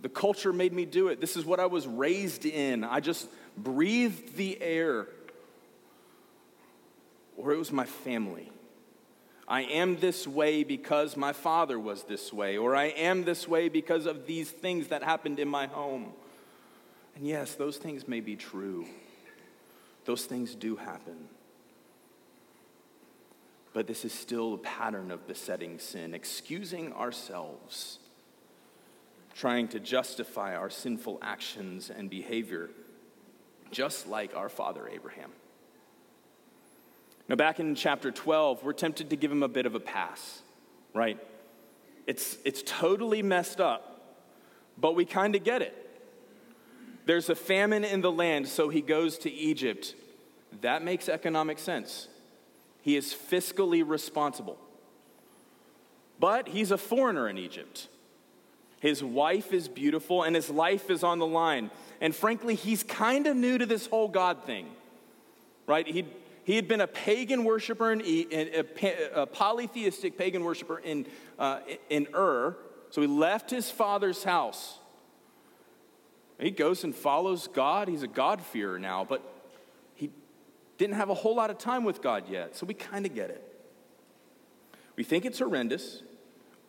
The 0.00 0.08
culture 0.08 0.52
made 0.52 0.72
me 0.72 0.84
do 0.84 1.08
it. 1.08 1.20
This 1.20 1.36
is 1.36 1.44
what 1.44 1.60
I 1.60 1.66
was 1.66 1.86
raised 1.86 2.46
in. 2.46 2.84
I 2.84 3.00
just 3.00 3.28
breathed 3.56 4.36
the 4.36 4.60
air. 4.62 5.08
Or 7.36 7.52
it 7.52 7.58
was 7.58 7.72
my 7.72 7.84
family. 7.84 8.50
I 9.52 9.64
am 9.64 9.98
this 9.98 10.26
way 10.26 10.64
because 10.64 11.14
my 11.14 11.34
father 11.34 11.78
was 11.78 12.04
this 12.04 12.32
way, 12.32 12.56
or 12.56 12.74
I 12.74 12.86
am 12.86 13.24
this 13.24 13.46
way 13.46 13.68
because 13.68 14.06
of 14.06 14.26
these 14.26 14.50
things 14.50 14.88
that 14.88 15.02
happened 15.02 15.38
in 15.38 15.46
my 15.46 15.66
home. 15.66 16.14
And 17.14 17.26
yes, 17.26 17.54
those 17.54 17.76
things 17.76 18.08
may 18.08 18.20
be 18.20 18.34
true, 18.34 18.86
those 20.06 20.24
things 20.24 20.54
do 20.54 20.76
happen. 20.76 21.28
But 23.74 23.86
this 23.86 24.06
is 24.06 24.14
still 24.14 24.54
a 24.54 24.58
pattern 24.58 25.10
of 25.10 25.28
besetting 25.28 25.78
sin, 25.78 26.14
excusing 26.14 26.94
ourselves, 26.94 27.98
trying 29.34 29.68
to 29.68 29.80
justify 29.80 30.56
our 30.56 30.70
sinful 30.70 31.18
actions 31.20 31.90
and 31.90 32.08
behavior, 32.08 32.70
just 33.70 34.08
like 34.08 34.34
our 34.34 34.48
father 34.48 34.88
Abraham. 34.88 35.30
Now, 37.32 37.36
back 37.36 37.60
in 37.60 37.74
chapter 37.74 38.10
12, 38.10 38.62
we're 38.62 38.74
tempted 38.74 39.08
to 39.08 39.16
give 39.16 39.32
him 39.32 39.42
a 39.42 39.48
bit 39.48 39.64
of 39.64 39.74
a 39.74 39.80
pass, 39.80 40.42
right? 40.92 41.18
It's, 42.06 42.36
it's 42.44 42.62
totally 42.66 43.22
messed 43.22 43.58
up, 43.58 44.20
but 44.76 44.94
we 44.94 45.06
kind 45.06 45.34
of 45.34 45.42
get 45.42 45.62
it. 45.62 45.74
There's 47.06 47.30
a 47.30 47.34
famine 47.34 47.84
in 47.84 48.02
the 48.02 48.12
land, 48.12 48.48
so 48.48 48.68
he 48.68 48.82
goes 48.82 49.16
to 49.20 49.32
Egypt. 49.32 49.94
That 50.60 50.84
makes 50.84 51.08
economic 51.08 51.58
sense. 51.58 52.06
He 52.82 52.96
is 52.96 53.14
fiscally 53.14 53.82
responsible. 53.82 54.58
But 56.20 56.48
he's 56.48 56.70
a 56.70 56.76
foreigner 56.76 57.30
in 57.30 57.38
Egypt. 57.38 57.88
His 58.80 59.02
wife 59.02 59.54
is 59.54 59.68
beautiful 59.68 60.22
and 60.22 60.36
his 60.36 60.50
life 60.50 60.90
is 60.90 61.02
on 61.02 61.18
the 61.18 61.26
line. 61.26 61.70
And 61.98 62.14
frankly, 62.14 62.56
he's 62.56 62.82
kind 62.82 63.26
of 63.26 63.34
new 63.34 63.56
to 63.56 63.64
this 63.64 63.86
whole 63.86 64.08
God 64.08 64.44
thing, 64.44 64.66
right? 65.66 65.86
He, 65.86 66.04
he 66.44 66.56
had 66.56 66.66
been 66.66 66.80
a 66.80 66.86
pagan 66.86 67.44
worshiper, 67.44 67.92
in, 67.92 68.00
a, 68.02 68.64
a 69.14 69.26
polytheistic 69.26 70.18
pagan 70.18 70.42
worshiper 70.42 70.78
in, 70.78 71.06
uh, 71.38 71.60
in 71.88 72.08
Ur. 72.14 72.56
So 72.90 73.00
he 73.00 73.06
left 73.06 73.50
his 73.50 73.70
father's 73.70 74.24
house. 74.24 74.78
He 76.38 76.50
goes 76.50 76.82
and 76.82 76.94
follows 76.94 77.48
God. 77.48 77.88
He's 77.88 78.02
a 78.02 78.08
God-fearer 78.08 78.78
now, 78.78 79.04
but 79.04 79.22
he 79.94 80.10
didn't 80.78 80.96
have 80.96 81.08
a 81.08 81.14
whole 81.14 81.36
lot 81.36 81.50
of 81.50 81.58
time 81.58 81.84
with 81.84 82.02
God 82.02 82.28
yet. 82.28 82.56
So 82.56 82.66
we 82.66 82.74
kind 82.74 83.06
of 83.06 83.14
get 83.14 83.30
it. 83.30 83.48
We 84.96 85.04
think 85.04 85.24
it's 85.24 85.38
horrendous, 85.38 86.02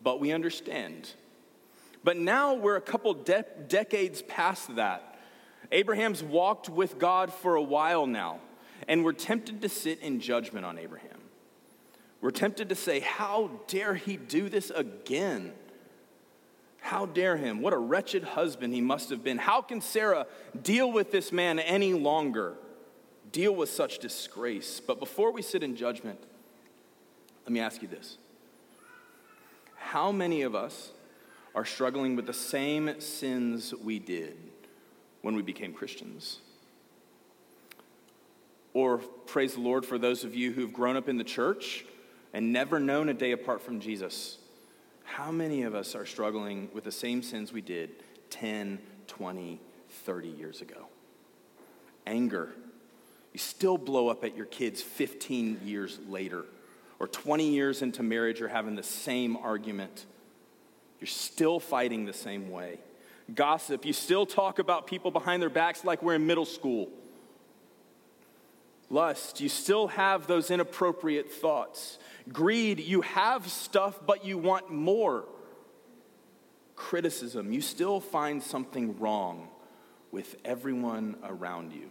but 0.02 0.20
we 0.20 0.30
understand. 0.30 1.10
But 2.04 2.16
now 2.16 2.54
we're 2.54 2.76
a 2.76 2.80
couple 2.80 3.12
de- 3.14 3.44
decades 3.66 4.22
past 4.22 4.76
that. 4.76 5.18
Abraham's 5.72 6.22
walked 6.22 6.68
with 6.68 6.98
God 6.98 7.32
for 7.32 7.56
a 7.56 7.62
while 7.62 8.06
now. 8.06 8.38
And 8.88 9.04
we're 9.04 9.12
tempted 9.12 9.62
to 9.62 9.68
sit 9.68 10.00
in 10.00 10.20
judgment 10.20 10.66
on 10.66 10.78
Abraham. 10.78 11.20
We're 12.20 12.30
tempted 12.30 12.68
to 12.70 12.74
say, 12.74 13.00
How 13.00 13.50
dare 13.66 13.94
he 13.94 14.16
do 14.16 14.48
this 14.48 14.70
again? 14.70 15.52
How 16.80 17.06
dare 17.06 17.38
him? 17.38 17.62
What 17.62 17.72
a 17.72 17.78
wretched 17.78 18.24
husband 18.24 18.74
he 18.74 18.82
must 18.82 19.08
have 19.08 19.24
been. 19.24 19.38
How 19.38 19.62
can 19.62 19.80
Sarah 19.80 20.26
deal 20.62 20.92
with 20.92 21.10
this 21.10 21.32
man 21.32 21.58
any 21.58 21.94
longer? 21.94 22.54
Deal 23.32 23.54
with 23.54 23.70
such 23.70 24.00
disgrace. 24.00 24.80
But 24.80 24.98
before 24.98 25.32
we 25.32 25.40
sit 25.40 25.62
in 25.62 25.76
judgment, 25.76 26.18
let 27.44 27.52
me 27.52 27.60
ask 27.60 27.80
you 27.80 27.88
this 27.88 28.18
How 29.76 30.12
many 30.12 30.42
of 30.42 30.54
us 30.54 30.90
are 31.54 31.64
struggling 31.64 32.16
with 32.16 32.26
the 32.26 32.32
same 32.32 33.00
sins 33.00 33.72
we 33.74 33.98
did 33.98 34.36
when 35.22 35.34
we 35.34 35.42
became 35.42 35.72
Christians? 35.72 36.40
Or 38.74 38.98
praise 38.98 39.54
the 39.54 39.60
Lord 39.60 39.86
for 39.86 39.98
those 39.98 40.24
of 40.24 40.34
you 40.34 40.52
who've 40.52 40.72
grown 40.72 40.96
up 40.96 41.08
in 41.08 41.16
the 41.16 41.24
church 41.24 41.86
and 42.32 42.52
never 42.52 42.80
known 42.80 43.08
a 43.08 43.14
day 43.14 43.30
apart 43.30 43.62
from 43.62 43.78
Jesus. 43.78 44.38
How 45.04 45.30
many 45.30 45.62
of 45.62 45.76
us 45.76 45.94
are 45.94 46.04
struggling 46.04 46.68
with 46.74 46.82
the 46.82 46.92
same 46.92 47.22
sins 47.22 47.52
we 47.52 47.60
did 47.60 47.90
10, 48.30 48.80
20, 49.06 49.60
30 49.88 50.28
years 50.28 50.60
ago? 50.60 50.86
Anger. 52.04 52.52
You 53.32 53.38
still 53.38 53.78
blow 53.78 54.08
up 54.08 54.24
at 54.24 54.36
your 54.36 54.46
kids 54.46 54.82
15 54.82 55.60
years 55.64 56.00
later, 56.08 56.44
or 56.98 57.06
20 57.06 57.48
years 57.48 57.80
into 57.80 58.02
marriage, 58.02 58.40
you're 58.40 58.48
having 58.48 58.74
the 58.74 58.82
same 58.82 59.36
argument. 59.36 60.04
You're 61.00 61.06
still 61.06 61.60
fighting 61.60 62.04
the 62.04 62.12
same 62.12 62.50
way. 62.50 62.78
Gossip. 63.34 63.84
You 63.84 63.92
still 63.92 64.26
talk 64.26 64.58
about 64.58 64.86
people 64.86 65.10
behind 65.10 65.40
their 65.42 65.50
backs 65.50 65.84
like 65.84 66.02
we're 66.02 66.14
in 66.14 66.26
middle 66.26 66.44
school 66.44 66.88
lust, 68.90 69.40
you 69.40 69.48
still 69.48 69.88
have 69.88 70.26
those 70.26 70.50
inappropriate 70.50 71.30
thoughts. 71.30 71.98
Greed, 72.32 72.80
you 72.80 73.02
have 73.02 73.48
stuff, 73.48 73.98
but 74.06 74.24
you 74.24 74.38
want 74.38 74.70
more. 74.70 75.24
Criticism, 76.76 77.52
you 77.52 77.60
still 77.60 78.00
find 78.00 78.42
something 78.42 78.98
wrong 78.98 79.48
with 80.10 80.36
everyone 80.44 81.16
around 81.24 81.72
you. 81.72 81.90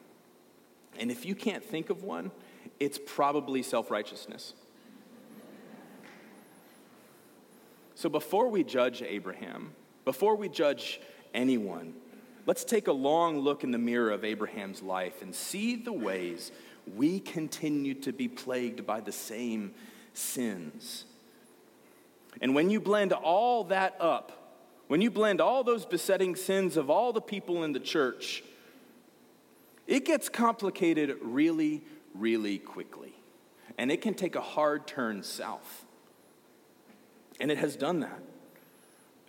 And 0.99 1.11
if 1.11 1.25
you 1.25 1.35
can't 1.35 1.63
think 1.63 1.89
of 1.89 2.03
one, 2.03 2.31
it's 2.79 2.99
probably 3.03 3.63
self 3.63 3.91
righteousness. 3.91 4.53
So 7.95 8.09
before 8.09 8.49
we 8.49 8.63
judge 8.63 9.01
Abraham, 9.01 9.73
before 10.03 10.35
we 10.35 10.49
judge 10.49 10.99
anyone, 11.33 11.93
let's 12.45 12.63
take 12.63 12.87
a 12.87 12.91
long 12.91 13.39
look 13.39 13.63
in 13.63 13.71
the 13.71 13.77
mirror 13.77 14.11
of 14.11 14.25
Abraham's 14.25 14.81
life 14.81 15.21
and 15.21 15.33
see 15.33 15.75
the 15.75 15.93
ways 15.93 16.51
we 16.95 17.19
continue 17.19 17.93
to 17.95 18.11
be 18.11 18.27
plagued 18.27 18.85
by 18.85 18.99
the 18.99 19.11
same 19.11 19.73
sins. 20.13 21.05
And 22.41 22.55
when 22.55 22.69
you 22.69 22.79
blend 22.79 23.13
all 23.13 23.65
that 23.65 23.95
up, 23.99 24.43
when 24.87 25.01
you 25.01 25.09
blend 25.09 25.41
all 25.41 25.63
those 25.63 25.85
besetting 25.85 26.35
sins 26.35 26.77
of 26.77 26.89
all 26.89 27.13
the 27.13 27.21
people 27.21 27.63
in 27.63 27.71
the 27.71 27.79
church, 27.79 28.43
it 29.87 30.05
gets 30.05 30.29
complicated 30.29 31.17
really, 31.21 31.83
really 32.13 32.57
quickly. 32.57 33.13
And 33.77 33.91
it 33.91 34.01
can 34.01 34.13
take 34.13 34.35
a 34.35 34.41
hard 34.41 34.85
turn 34.87 35.23
south. 35.23 35.85
And 37.39 37.51
it 37.51 37.57
has 37.57 37.75
done 37.75 38.01
that. 38.01 38.21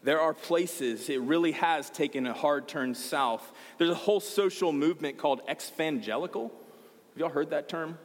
There 0.02 0.20
are 0.20 0.34
places 0.34 1.08
it 1.08 1.20
really 1.23 1.52
has 1.52 1.88
taken 1.88 2.26
a 2.26 2.34
hard 2.34 2.68
turn 2.68 2.94
south. 2.94 3.50
There's 3.78 3.90
a 3.90 3.94
whole 3.94 4.20
social 4.20 4.70
movement 4.70 5.16
called 5.16 5.40
exvangelical 5.49 6.50
have 7.14 7.21
y'all 7.21 7.30
heard 7.30 7.50
that 7.50 7.68
term? 7.68 7.97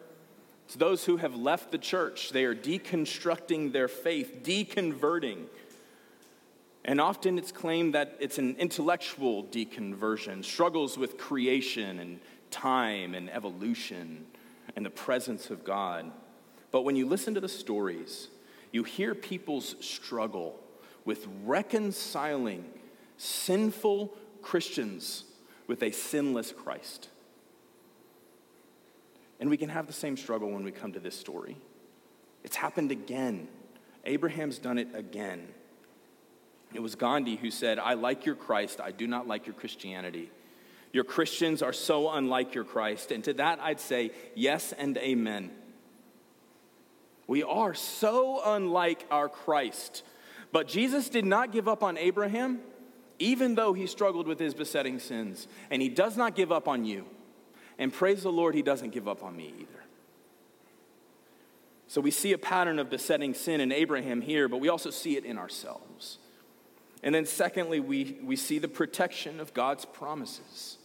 It's 0.66 0.76
those 0.76 1.04
who 1.04 1.18
have 1.18 1.36
left 1.36 1.72
the 1.72 1.80
church. 1.80 2.30
They 2.30 2.46
are 2.46 2.54
deconstructing 2.54 3.74
their 3.74 3.88
faith, 3.88 4.42
deconverting. 4.44 5.46
And 6.86 7.02
often 7.02 7.40
it's 7.40 7.52
claimed 7.52 7.96
that 7.96 8.16
it's 8.20 8.38
an 8.38 8.56
intellectual 8.60 9.46
deconversion, 9.46 10.46
struggles 10.46 10.96
with 10.96 11.18
creation 11.18 12.00
and 12.00 12.20
time 12.52 13.16
and 13.16 13.32
evolution 13.32 14.28
and 14.76 14.86
the 14.86 14.92
presence 14.92 15.50
of 15.50 15.64
God. 15.64 16.12
But 16.70 16.84
when 16.84 16.96
you 16.96 17.08
listen 17.08 17.34
to 17.34 17.42
the 17.42 17.50
stories, 17.50 18.28
you 18.72 18.84
hear 18.84 19.16
people's 19.16 19.76
struggle 19.80 20.60
with 21.04 21.28
reconciling 21.46 22.64
sinful 23.18 24.14
Christians 24.44 25.24
with 25.66 25.82
a 25.82 25.92
sinless 25.92 26.52
Christ. 26.52 27.10
And 29.40 29.50
we 29.50 29.58
can 29.58 29.70
have 29.70 29.88
the 29.88 29.94
same 29.94 30.18
struggle 30.18 30.52
when 30.52 30.64
we 30.64 30.72
come 30.72 30.94
to 30.94 31.00
this 31.00 31.18
story. 31.18 31.58
It's 32.44 32.56
happened 32.56 32.92
again. 32.92 33.48
Abraham's 34.06 34.60
done 34.60 34.78
it 34.78 34.90
again. 34.94 35.48
It 36.74 36.82
was 36.82 36.96
Gandhi 36.96 37.36
who 37.36 37.52
said, 37.52 37.80
I 37.80 37.94
like 37.94 38.26
your 38.26 38.36
Christ, 38.36 38.80
I 38.80 38.92
do 38.92 39.08
not 39.08 39.28
like 39.28 39.48
your 39.48 39.56
Christianity. 39.56 40.30
Your 40.92 41.04
Christians 41.04 41.62
are 41.62 41.74
so 41.74 42.10
unlike 42.10 42.56
your 42.56 42.64
Christ. 42.64 43.12
And 43.12 43.24
to 43.26 43.34
that 43.34 43.60
I'd 43.62 43.80
say, 43.80 44.12
yes 44.36 44.74
and 44.74 44.98
amen. 44.98 45.52
We 47.28 47.44
are 47.44 47.76
so 47.76 48.42
unlike 48.44 49.06
our 49.12 49.30
Christ. 49.30 50.04
But 50.52 50.68
Jesus 50.68 51.10
did 51.10 51.26
not 51.26 51.52
give 51.52 51.68
up 51.68 51.84
on 51.84 51.98
Abraham, 51.98 52.60
even 53.20 53.54
though 53.54 53.74
he 53.74 53.86
struggled 53.86 54.28
with 54.28 54.40
his 54.40 54.56
besetting 54.56 54.98
sins. 54.98 55.48
And 55.70 55.80
he 55.80 55.90
does 55.90 56.18
not 56.18 56.36
give 56.36 56.52
up 56.52 56.68
on 56.68 56.86
you. 56.86 57.06
And 57.80 57.94
praise 57.94 58.24
the 58.24 58.32
Lord, 58.32 58.54
he 58.54 58.62
doesn't 58.62 58.90
give 58.90 59.08
up 59.08 59.24
on 59.24 59.36
me 59.36 59.54
either. 59.58 59.84
So 61.88 62.02
we 62.02 62.12
see 62.12 62.34
a 62.34 62.38
pattern 62.38 62.78
of 62.78 62.90
besetting 62.90 63.34
sin 63.34 63.62
in 63.62 63.72
Abraham 63.72 64.22
here, 64.22 64.48
but 64.48 64.58
we 64.58 64.68
also 64.70 64.92
see 64.92 65.18
it 65.18 65.26
in 65.26 65.40
ourselves. 65.40 66.20
And 67.02 67.16
then, 67.16 67.26
secondly, 67.26 67.80
we, 67.80 68.20
we 68.22 68.36
see 68.36 68.60
the 68.60 68.68
protection 68.68 69.40
of 69.40 69.54
God's 69.54 69.86
promises. 69.86 70.78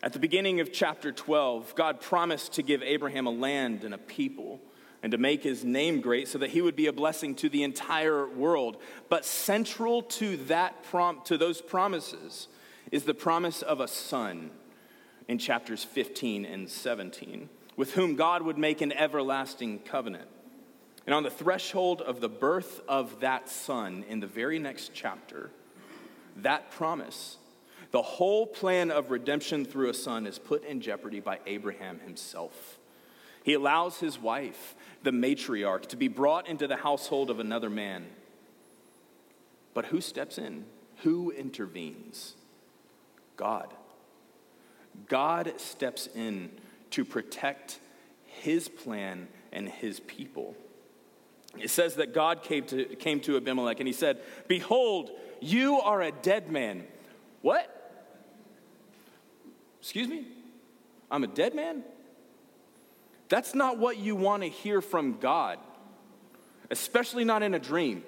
At 0.00 0.12
the 0.12 0.20
beginning 0.20 0.60
of 0.60 0.72
chapter 0.72 1.10
12, 1.10 1.74
God 1.74 2.00
promised 2.00 2.52
to 2.54 2.62
give 2.62 2.82
Abraham 2.82 3.26
a 3.26 3.30
land 3.30 3.82
and 3.82 3.92
a 3.92 3.98
people 3.98 4.60
and 5.02 5.10
to 5.10 5.18
make 5.18 5.42
his 5.42 5.64
name 5.64 6.00
great 6.00 6.28
so 6.28 6.38
that 6.38 6.50
he 6.50 6.62
would 6.62 6.76
be 6.76 6.86
a 6.86 6.92
blessing 6.92 7.34
to 7.36 7.48
the 7.48 7.64
entire 7.64 8.28
world. 8.28 8.76
But 9.08 9.24
central 9.24 10.02
to 10.02 10.36
that 10.46 10.84
prom- 10.84 11.20
to 11.24 11.36
those 11.36 11.60
promises 11.60 12.46
is 12.92 13.02
the 13.02 13.14
promise 13.14 13.62
of 13.62 13.80
a 13.80 13.88
son 13.88 14.50
in 15.28 15.38
chapters 15.38 15.84
15 15.84 16.44
and 16.44 16.68
17, 16.68 17.48
with 17.76 17.92
whom 17.92 18.16
God 18.16 18.42
would 18.42 18.58
make 18.58 18.80
an 18.80 18.92
everlasting 18.92 19.78
covenant. 19.80 20.28
And 21.06 21.14
on 21.14 21.22
the 21.22 21.30
threshold 21.30 22.02
of 22.02 22.20
the 22.20 22.28
birth 22.28 22.80
of 22.88 23.20
that 23.20 23.48
son 23.48 24.04
in 24.08 24.20
the 24.20 24.26
very 24.26 24.58
next 24.58 24.90
chapter, 24.92 25.50
that 26.36 26.70
promise, 26.70 27.36
the 27.90 28.02
whole 28.02 28.46
plan 28.46 28.90
of 28.90 29.10
redemption 29.10 29.64
through 29.64 29.90
a 29.90 29.94
son, 29.94 30.26
is 30.26 30.38
put 30.38 30.64
in 30.64 30.80
jeopardy 30.80 31.20
by 31.20 31.40
Abraham 31.46 32.00
himself. 32.00 32.78
He 33.42 33.54
allows 33.54 34.00
his 34.00 34.18
wife, 34.18 34.74
the 35.02 35.10
matriarch, 35.10 35.86
to 35.86 35.96
be 35.96 36.08
brought 36.08 36.48
into 36.48 36.66
the 36.66 36.76
household 36.76 37.30
of 37.30 37.38
another 37.38 37.70
man. 37.70 38.06
But 39.72 39.86
who 39.86 40.00
steps 40.00 40.36
in? 40.38 40.64
Who 41.02 41.30
intervenes? 41.30 42.34
God. 43.36 43.72
God 45.08 45.52
steps 45.58 46.08
in 46.14 46.50
to 46.90 47.04
protect 47.04 47.78
his 48.24 48.68
plan 48.68 49.28
and 49.52 49.68
his 49.68 50.00
people. 50.00 50.56
It 51.56 51.70
says 51.70 51.96
that 51.96 52.14
God 52.14 52.42
came 52.42 52.64
to, 52.66 52.84
came 52.96 53.20
to 53.20 53.36
Abimelech 53.36 53.80
and 53.80 53.86
he 53.86 53.92
said, 53.92 54.20
Behold, 54.46 55.10
you 55.40 55.80
are 55.80 56.02
a 56.02 56.12
dead 56.12 56.50
man. 56.50 56.84
What? 57.42 57.74
Excuse 59.80 60.08
me? 60.08 60.26
I'm 61.10 61.24
a 61.24 61.28
dead 61.28 61.54
man? 61.54 61.82
That's 63.28 63.54
not 63.54 63.78
what 63.78 63.98
you 63.98 64.16
want 64.16 64.42
to 64.42 64.48
hear 64.48 64.80
from 64.80 65.18
God, 65.18 65.58
especially 66.70 67.24
not 67.24 67.42
in 67.42 67.54
a 67.54 67.58
dream. 67.58 68.02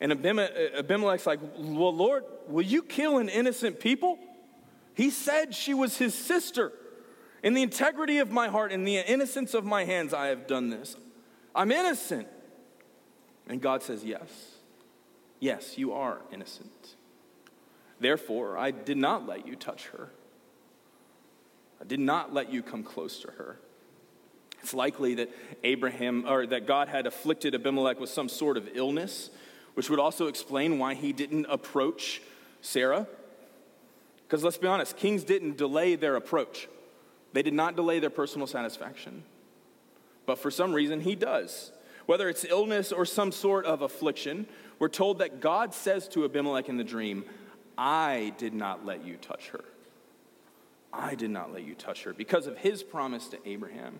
And 0.00 0.12
Abimelech's 0.12 1.26
like, 1.26 1.40
Well, 1.58 1.94
Lord, 1.94 2.24
will 2.48 2.64
you 2.64 2.82
kill 2.82 3.18
an 3.18 3.28
innocent 3.28 3.80
people? 3.80 4.18
He 4.96 5.10
said 5.10 5.54
she 5.54 5.74
was 5.74 5.98
his 5.98 6.14
sister. 6.14 6.72
In 7.42 7.52
the 7.52 7.62
integrity 7.62 8.18
of 8.18 8.32
my 8.32 8.48
heart, 8.48 8.72
in 8.72 8.84
the 8.84 8.96
innocence 8.96 9.52
of 9.52 9.64
my 9.64 9.84
hands, 9.84 10.14
I 10.14 10.28
have 10.28 10.46
done 10.46 10.70
this. 10.70 10.96
I'm 11.54 11.70
innocent. 11.70 12.26
And 13.46 13.60
God 13.60 13.82
says, 13.82 14.02
Yes. 14.02 14.28
Yes, 15.38 15.76
you 15.76 15.92
are 15.92 16.22
innocent. 16.32 16.96
Therefore, 18.00 18.56
I 18.56 18.70
did 18.70 18.96
not 18.96 19.26
let 19.26 19.46
you 19.46 19.54
touch 19.54 19.88
her. 19.88 20.10
I 21.78 21.84
did 21.84 22.00
not 22.00 22.32
let 22.32 22.50
you 22.50 22.62
come 22.62 22.82
close 22.82 23.20
to 23.20 23.30
her. 23.32 23.58
It's 24.62 24.72
likely 24.72 25.14
that 25.16 25.30
Abraham 25.62 26.24
or 26.26 26.46
that 26.46 26.66
God 26.66 26.88
had 26.88 27.06
afflicted 27.06 27.54
Abimelech 27.54 28.00
with 28.00 28.08
some 28.08 28.30
sort 28.30 28.56
of 28.56 28.70
illness, 28.74 29.28
which 29.74 29.90
would 29.90 30.00
also 30.00 30.26
explain 30.26 30.78
why 30.78 30.94
he 30.94 31.12
didn't 31.12 31.46
approach 31.50 32.22
Sarah. 32.62 33.06
Because 34.26 34.42
let's 34.42 34.58
be 34.58 34.66
honest, 34.66 34.96
kings 34.96 35.24
didn't 35.24 35.56
delay 35.56 35.94
their 35.96 36.16
approach. 36.16 36.68
They 37.32 37.42
did 37.42 37.54
not 37.54 37.76
delay 37.76 37.98
their 37.98 38.10
personal 38.10 38.46
satisfaction 38.46 39.22
but 40.26 40.38
for 40.38 40.50
some 40.50 40.72
reason 40.72 41.00
he 41.00 41.14
does. 41.14 41.72
Whether 42.04 42.28
it's 42.28 42.44
illness 42.44 42.92
or 42.92 43.04
some 43.06 43.32
sort 43.32 43.64
of 43.64 43.80
affliction, 43.80 44.46
we're 44.78 44.88
told 44.88 45.20
that 45.20 45.40
God 45.40 45.72
says 45.72 46.06
to 46.08 46.24
Abimelech 46.24 46.68
in 46.68 46.76
the 46.76 46.84
dream, 46.84 47.24
I 47.78 48.34
did 48.36 48.52
not 48.52 48.84
let 48.84 49.04
you 49.04 49.16
touch 49.16 49.48
her. 49.48 49.64
I 50.92 51.14
did 51.14 51.30
not 51.30 51.52
let 51.52 51.64
you 51.64 51.74
touch 51.74 52.04
her 52.04 52.12
because 52.12 52.46
of 52.46 52.58
his 52.58 52.82
promise 52.82 53.28
to 53.28 53.48
Abraham. 53.48 53.98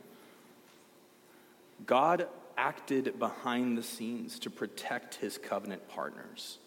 God 1.87 2.29
acted 2.57 3.19
behind 3.19 3.77
the 3.77 3.83
scenes 3.83 4.39
to 4.41 4.51
protect 4.51 5.17
his 5.17 5.37
covenant 5.37 5.89
partners, 5.89 6.59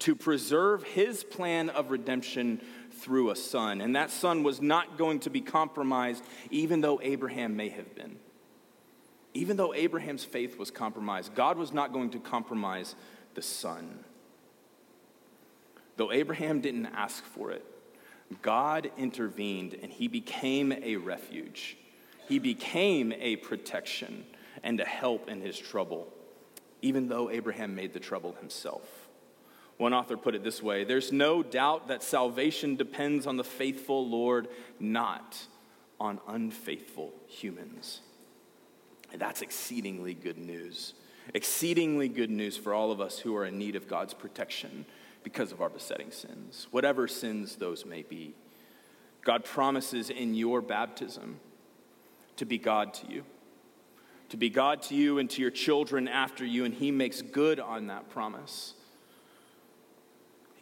to 0.00 0.14
preserve 0.14 0.82
his 0.82 1.24
plan 1.24 1.70
of 1.70 1.90
redemption 1.90 2.60
through 3.02 3.30
a 3.30 3.36
son. 3.36 3.80
And 3.80 3.96
that 3.96 4.10
son 4.10 4.42
was 4.42 4.62
not 4.62 4.96
going 4.96 5.20
to 5.20 5.30
be 5.30 5.40
compromised, 5.40 6.24
even 6.50 6.80
though 6.80 7.00
Abraham 7.02 7.56
may 7.56 7.68
have 7.68 7.94
been. 7.94 8.16
Even 9.34 9.56
though 9.56 9.74
Abraham's 9.74 10.24
faith 10.24 10.58
was 10.58 10.70
compromised, 10.70 11.34
God 11.34 11.58
was 11.58 11.72
not 11.72 11.92
going 11.92 12.10
to 12.10 12.18
compromise 12.18 12.94
the 13.34 13.42
son. 13.42 14.04
Though 15.96 16.12
Abraham 16.12 16.60
didn't 16.60 16.86
ask 16.86 17.24
for 17.24 17.50
it, 17.50 17.64
God 18.40 18.90
intervened 18.96 19.74
and 19.82 19.92
he 19.92 20.08
became 20.08 20.72
a 20.72 20.96
refuge. 20.96 21.76
He 22.28 22.38
became 22.38 23.12
a 23.12 23.36
protection 23.36 24.24
and 24.62 24.80
a 24.80 24.84
help 24.84 25.28
in 25.28 25.40
his 25.40 25.58
trouble, 25.58 26.08
even 26.80 27.08
though 27.08 27.30
Abraham 27.30 27.74
made 27.74 27.92
the 27.92 28.00
trouble 28.00 28.34
himself. 28.40 29.08
One 29.82 29.94
author 29.94 30.16
put 30.16 30.36
it 30.36 30.44
this 30.44 30.62
way 30.62 30.84
There's 30.84 31.10
no 31.10 31.42
doubt 31.42 31.88
that 31.88 32.04
salvation 32.04 32.76
depends 32.76 33.26
on 33.26 33.36
the 33.36 33.42
faithful 33.42 34.08
Lord, 34.08 34.46
not 34.78 35.44
on 35.98 36.20
unfaithful 36.28 37.12
humans. 37.26 38.00
And 39.10 39.20
that's 39.20 39.42
exceedingly 39.42 40.14
good 40.14 40.38
news. 40.38 40.94
Exceedingly 41.34 42.08
good 42.08 42.30
news 42.30 42.56
for 42.56 42.72
all 42.72 42.92
of 42.92 43.00
us 43.00 43.18
who 43.18 43.34
are 43.34 43.44
in 43.44 43.58
need 43.58 43.74
of 43.74 43.88
God's 43.88 44.14
protection 44.14 44.86
because 45.24 45.50
of 45.50 45.60
our 45.60 45.68
besetting 45.68 46.12
sins, 46.12 46.68
whatever 46.70 47.08
sins 47.08 47.56
those 47.56 47.84
may 47.84 48.02
be. 48.02 48.36
God 49.24 49.44
promises 49.44 50.10
in 50.10 50.36
your 50.36 50.60
baptism 50.62 51.40
to 52.36 52.44
be 52.44 52.56
God 52.56 52.94
to 52.94 53.08
you, 53.08 53.24
to 54.28 54.36
be 54.36 54.48
God 54.48 54.80
to 54.82 54.94
you 54.94 55.18
and 55.18 55.28
to 55.30 55.42
your 55.42 55.50
children 55.50 56.06
after 56.06 56.46
you, 56.46 56.64
and 56.64 56.72
He 56.72 56.92
makes 56.92 57.20
good 57.20 57.58
on 57.58 57.88
that 57.88 58.08
promise. 58.10 58.74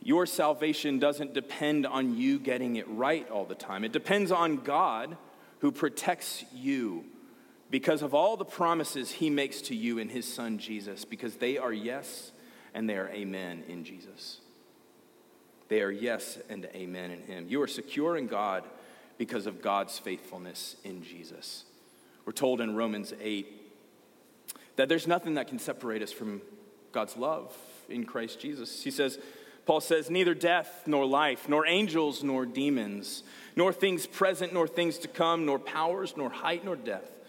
Your 0.03 0.27
salvation 0.27 0.99
doesn't 0.99 1.35
depend 1.35 1.87
on 1.87 2.17
you 2.17 2.39
getting 2.39 2.77
it 2.77 2.89
right 2.89 3.29
all 3.31 3.45
the 3.45 3.55
time. 3.55 3.85
It 3.85 3.93
depends 3.93 4.33
on 4.33 4.59
God 4.59 5.17
who 5.59 5.71
protects 5.71 6.45
you 6.55 7.05
because 7.71 8.03
of 8.03 8.15
all 8.15 8.37
the 8.37 8.45
promises 8.45 9.11
he 9.11 9.31
makes 9.31 9.61
to 9.63 9.75
you 9.75 9.99
in 9.99 10.09
his 10.09 10.27
son 10.27 10.59
Jesus, 10.59 11.05
because 11.05 11.37
they 11.37 11.59
are 11.59 11.73
yes 11.73 12.33
and 12.75 12.89
they 12.89 12.97
are 12.97 13.09
amen 13.11 13.65
in 13.69 13.85
Jesus. 13.85 14.41
They 15.69 15.83
are 15.83 15.91
yes 15.91 16.39
and 16.49 16.67
amen 16.75 17.11
in 17.13 17.23
him. 17.23 17.47
You 17.49 17.63
are 17.63 17.69
secure 17.69 18.17
in 18.17 18.27
God 18.27 18.65
because 19.19 19.47
of 19.47 19.63
God's 19.63 19.99
faithfulness 19.99 20.77
in 20.83 21.05
Jesus. 21.05 21.65
We're 22.25 22.33
told 22.33 22.61
in 22.61 22.75
Romans 22.75 23.13
8 23.21 23.47
that 24.77 24.89
there's 24.89 25.07
nothing 25.07 25.35
that 25.35 25.47
can 25.47 25.59
separate 25.59 26.03
us 26.03 26.11
from 26.11 26.41
God's 26.91 27.17
love 27.17 27.55
in 27.89 28.05
Christ 28.05 28.41
Jesus. 28.41 28.83
He 28.83 28.91
says, 28.91 29.19
Paul 29.67 29.81
says, 29.81 30.11
neither 30.11 30.35
death 30.35 30.85
nor 30.87 31.07
life, 31.07 31.49
nor 31.49 31.67
angels 31.67 32.25
nor 32.25 32.47
demons, 32.47 33.23
nor 33.57 33.73
things 33.73 34.07
present 34.07 34.53
nor 34.53 34.67
things 34.67 34.99
to 34.99 35.09
come, 35.09 35.47
nor 35.47 35.59
powers, 35.59 36.15
nor 36.17 36.31
height 36.31 36.65
nor 36.65 36.77
depth 36.77 37.21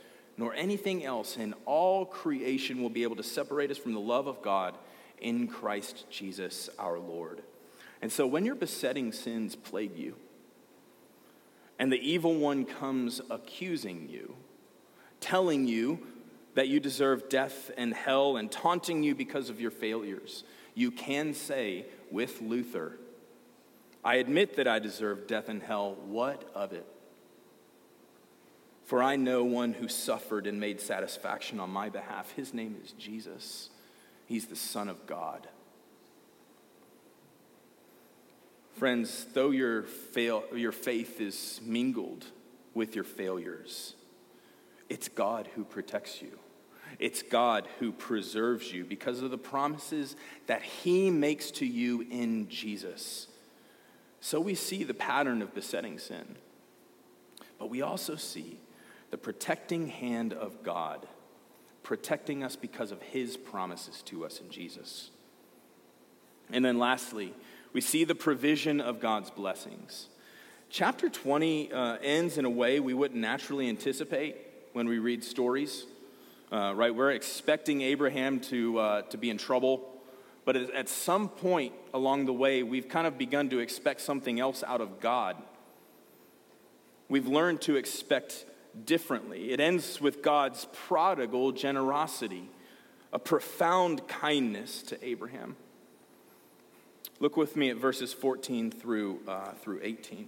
nor 0.42 0.56
anything 0.56 1.06
else 1.06 1.38
in 1.38 1.54
all 1.66 2.04
creation 2.04 2.82
will 2.82 2.90
be 2.90 3.04
able 3.04 3.16
to 3.16 3.22
separate 3.22 3.70
us 3.70 3.78
from 3.78 3.94
the 3.94 4.00
love 4.00 4.26
of 4.26 4.42
God 4.42 4.76
in 5.20 5.48
Christ 5.48 6.06
Jesus 6.10 6.68
our 6.80 6.98
Lord. 6.98 7.44
And 8.02 8.12
so 8.12 8.26
when 8.26 8.44
your 8.44 8.56
besetting 8.56 9.12
sins 9.12 9.56
plague 9.56 9.96
you, 9.96 10.16
and 11.78 11.92
the 11.92 12.10
evil 12.10 12.34
one 12.36 12.66
comes 12.66 13.22
accusing 13.30 14.10
you, 14.10 14.36
telling 15.20 15.68
you 15.68 16.00
that 16.56 16.68
you 16.68 16.80
deserve 16.80 17.30
death 17.30 17.70
and 17.78 17.94
hell, 17.94 18.38
and 18.38 18.52
taunting 18.52 19.04
you 19.04 19.14
because 19.14 19.52
of 19.52 19.62
your 19.62 19.70
failures, 19.70 20.44
you 20.74 20.90
can 20.90 21.36
say 21.36 21.86
with 22.12 22.42
Luther, 22.42 22.98
I 24.04 24.16
admit 24.16 24.56
that 24.56 24.68
I 24.68 24.80
deserve 24.80 25.28
death 25.28 25.50
and 25.50 25.62
hell. 25.62 25.96
What 26.06 26.50
of 26.56 26.74
it? 26.74 26.86
For 28.86 29.02
I 29.02 29.16
know 29.16 29.44
one 29.44 29.74
who 29.74 29.88
suffered 29.88 30.48
and 30.48 30.60
made 30.60 30.82
satisfaction 30.82 31.60
on 31.60 31.70
my 31.70 31.90
behalf. 31.90 32.32
His 32.32 32.54
name 32.54 32.76
is 32.84 32.92
Jesus. 32.94 33.70
He's 34.26 34.48
the 34.48 34.56
Son 34.56 34.90
of 34.90 35.06
God. 35.08 35.48
Friends, 38.74 39.28
though 39.34 39.52
your, 39.52 39.84
fail, 39.84 40.44
your 40.56 40.72
faith 40.72 41.22
is 41.22 41.62
mingled 41.64 42.26
with 42.74 42.96
your 42.96 43.04
failures, 43.04 43.96
it's 44.90 45.08
God 45.08 45.48
who 45.56 45.64
protects 45.64 46.22
you. 46.22 46.40
It's 47.02 47.24
God 47.24 47.68
who 47.80 47.92
preserves 47.92 48.72
you 48.72 48.86
because 48.86 49.22
of 49.22 49.32
the 49.32 49.38
promises 49.38 50.16
that 50.48 50.62
He 50.62 51.10
makes 51.10 51.52
to 51.52 51.66
you 51.66 52.06
in 52.10 52.48
Jesus. 52.48 53.28
So 54.22 54.40
we 54.40 54.54
see 54.54 54.84
the 54.84 54.94
pattern 54.94 55.42
of 55.42 55.54
besetting 55.54 55.98
sin. 55.98 56.38
But 57.58 57.72
we 57.72 57.82
also 57.82 58.16
see 58.16 58.60
the 59.10 59.18
protecting 59.18 59.88
hand 59.88 60.32
of 60.32 60.64
God, 60.64 61.08
protecting 61.84 62.44
us 62.44 62.56
because 62.56 62.92
of 62.92 63.02
his 63.02 63.36
promises 63.36 64.02
to 64.04 64.24
us 64.24 64.40
in 64.40 64.50
Jesus. 64.50 65.10
And 66.52 66.64
then 66.64 66.78
lastly, 66.80 67.34
we 67.74 67.82
see 67.82 68.04
the 68.04 68.16
provision 68.16 68.80
of 68.80 69.00
God's 69.00 69.30
blessings. 69.30 70.08
Chapter 70.70 71.10
20 71.10 71.72
uh, 71.72 71.98
ends 72.02 72.38
in 72.38 72.46
a 72.46 72.50
way 72.50 72.80
we 72.80 72.94
wouldn't 72.94 73.20
naturally 73.20 73.68
anticipate 73.70 74.38
when 74.74 74.88
we 74.88 75.00
read 75.00 75.24
stories, 75.24 75.86
uh, 76.52 76.74
right? 76.76 76.94
We're 76.94 77.12
expecting 77.12 77.82
Abraham 77.82 78.40
to, 78.42 78.80
uh, 78.80 79.02
to 79.04 79.18
be 79.18 79.30
in 79.30 79.38
trouble, 79.38 79.88
but 80.44 80.56
at 80.56 80.90
some 80.90 81.30
point 81.30 81.74
along 81.94 82.26
the 82.26 82.34
way, 82.34 82.64
we've 82.64 82.90
kind 82.90 83.08
of 83.08 83.18
begun 83.18 83.50
to 83.50 83.60
expect 83.60 84.02
something 84.02 84.40
else 84.40 84.64
out 84.64 84.82
of 84.82 85.00
God. 85.00 85.38
We've 87.10 87.28
learned 87.28 87.62
to 87.62 87.76
expect 87.76 88.46
differently. 88.86 89.52
It 89.52 89.60
ends 89.60 90.00
with 90.00 90.22
God's 90.22 90.68
prodigal 90.88 91.52
generosity, 91.52 92.50
a 93.14 93.20
profound 93.20 94.08
kindness 94.08 94.82
to 94.84 95.06
Abraham. 95.06 95.56
Look 97.20 97.38
with 97.38 97.56
me 97.56 97.70
at 97.70 97.78
verses 97.78 98.14
14 98.14 98.72
through, 98.72 99.20
uh, 99.28 99.52
through 99.62 99.82
18. 99.84 100.28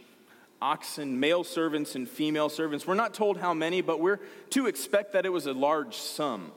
oxen, 0.61 1.19
male 1.19 1.43
servants, 1.43 1.95
and 1.95 2.07
female 2.07 2.49
servants. 2.49 2.85
We're 2.85 2.93
not 2.93 3.13
told 3.13 3.37
how 3.37 3.53
many, 3.53 3.81
but 3.81 3.99
we're 3.99 4.19
to 4.51 4.67
expect 4.67 5.13
that 5.13 5.25
it 5.25 5.29
was 5.29 5.45
a 5.47 5.53
large 5.53 5.95
sum. 5.95 6.51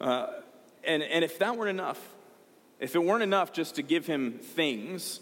Uh, 0.00 0.26
and, 0.84 1.02
and 1.02 1.24
if 1.24 1.38
that 1.38 1.56
weren't 1.56 1.70
enough, 1.70 2.00
if 2.80 2.94
it 2.94 3.04
weren't 3.04 3.22
enough 3.22 3.52
just 3.52 3.76
to 3.76 3.82
give 3.82 4.06
him 4.06 4.38
things, 4.38 5.20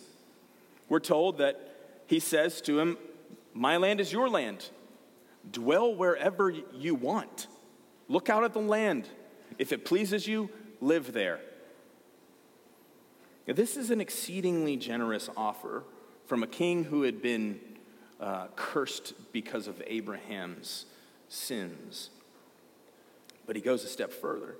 we're 0.88 1.00
told 1.00 1.38
that 1.38 2.02
he 2.06 2.20
says 2.20 2.60
to 2.62 2.78
him, 2.78 2.96
My 3.52 3.76
land 3.76 4.00
is 4.00 4.12
your 4.12 4.28
land. 4.28 4.70
Dwell 5.50 5.94
wherever 5.94 6.50
you 6.50 6.94
want. 6.94 7.46
Look 8.08 8.28
out 8.28 8.44
at 8.44 8.52
the 8.52 8.60
land. 8.60 9.08
If 9.58 9.72
it 9.72 9.84
pleases 9.84 10.26
you, 10.26 10.50
live 10.80 11.12
there. 11.12 11.40
Now, 13.46 13.54
this 13.54 13.76
is 13.76 13.90
an 13.90 14.00
exceedingly 14.00 14.76
generous 14.76 15.28
offer 15.36 15.84
from 16.30 16.44
a 16.44 16.46
king 16.46 16.84
who 16.84 17.02
had 17.02 17.20
been 17.20 17.58
uh, 18.20 18.46
cursed 18.54 19.14
because 19.32 19.66
of 19.66 19.82
Abraham's 19.84 20.86
sins. 21.28 22.10
But 23.48 23.56
he 23.56 23.62
goes 23.62 23.82
a 23.82 23.88
step 23.88 24.12
further. 24.12 24.54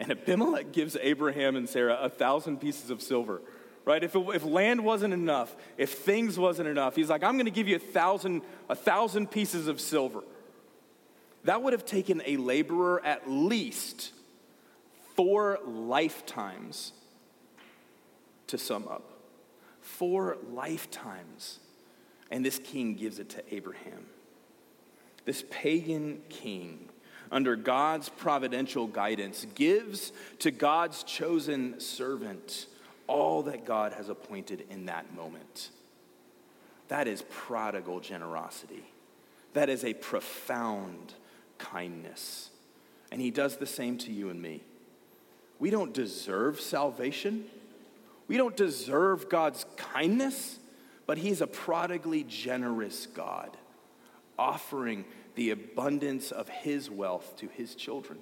And 0.00 0.10
Abimelech 0.10 0.72
gives 0.72 0.96
Abraham 0.98 1.56
and 1.56 1.68
Sarah 1.68 1.98
a 2.00 2.08
thousand 2.08 2.58
pieces 2.58 2.88
of 2.88 3.02
silver. 3.02 3.42
Right? 3.84 4.02
If, 4.02 4.16
it, 4.16 4.26
if 4.34 4.44
land 4.46 4.82
wasn't 4.82 5.12
enough, 5.12 5.54
if 5.76 5.92
things 5.92 6.38
wasn't 6.38 6.70
enough, 6.70 6.96
he's 6.96 7.10
like, 7.10 7.22
I'm 7.22 7.34
going 7.34 7.44
to 7.44 7.50
give 7.50 7.68
you 7.68 7.76
a 7.76 7.78
thousand, 7.78 8.40
a 8.70 8.74
thousand 8.74 9.30
pieces 9.30 9.68
of 9.68 9.78
silver. 9.78 10.22
That 11.44 11.62
would 11.62 11.74
have 11.74 11.84
taken 11.84 12.22
a 12.24 12.38
laborer 12.38 13.04
at 13.04 13.28
least 13.28 14.12
four 15.16 15.58
lifetimes 15.66 16.94
to 18.46 18.56
sum 18.56 18.88
up. 18.88 19.11
Four 19.98 20.38
lifetimes. 20.52 21.58
And 22.30 22.44
this 22.44 22.58
king 22.58 22.94
gives 22.94 23.18
it 23.18 23.28
to 23.30 23.54
Abraham. 23.54 24.06
This 25.24 25.44
pagan 25.50 26.22
king 26.28 26.88
under 27.30 27.56
God's 27.56 28.10
providential 28.10 28.86
guidance, 28.86 29.46
gives 29.54 30.12
to 30.40 30.50
God's 30.50 31.02
chosen 31.02 31.80
servant 31.80 32.66
all 33.06 33.42
that 33.44 33.64
God 33.64 33.94
has 33.94 34.08
appointed 34.08 34.64
in 34.70 34.86
that 34.86 35.14
moment. 35.14 35.70
That 36.88 37.08
is 37.08 37.24
prodigal 37.30 38.00
generosity. 38.00 38.84
That 39.54 39.70
is 39.70 39.84
a 39.84 39.94
profound 39.94 41.14
kindness. 41.58 42.50
And 43.10 43.20
he 43.20 43.30
does 43.30 43.56
the 43.56 43.66
same 43.66 43.96
to 43.98 44.12
you 44.12 44.28
and 44.28 44.40
me. 44.40 44.62
We 45.58 45.70
don't 45.70 45.94
deserve 45.94 46.60
salvation. 46.60 47.46
We 48.32 48.38
don't 48.38 48.56
deserve 48.56 49.28
God's 49.28 49.66
kindness, 49.76 50.58
but 51.04 51.18
he's 51.18 51.42
a 51.42 51.46
prodigally 51.46 52.24
generous 52.24 53.04
God, 53.04 53.58
offering 54.38 55.04
the 55.34 55.50
abundance 55.50 56.30
of 56.30 56.48
his 56.48 56.88
wealth 56.88 57.36
to 57.36 57.48
his 57.48 57.74
children. 57.74 58.18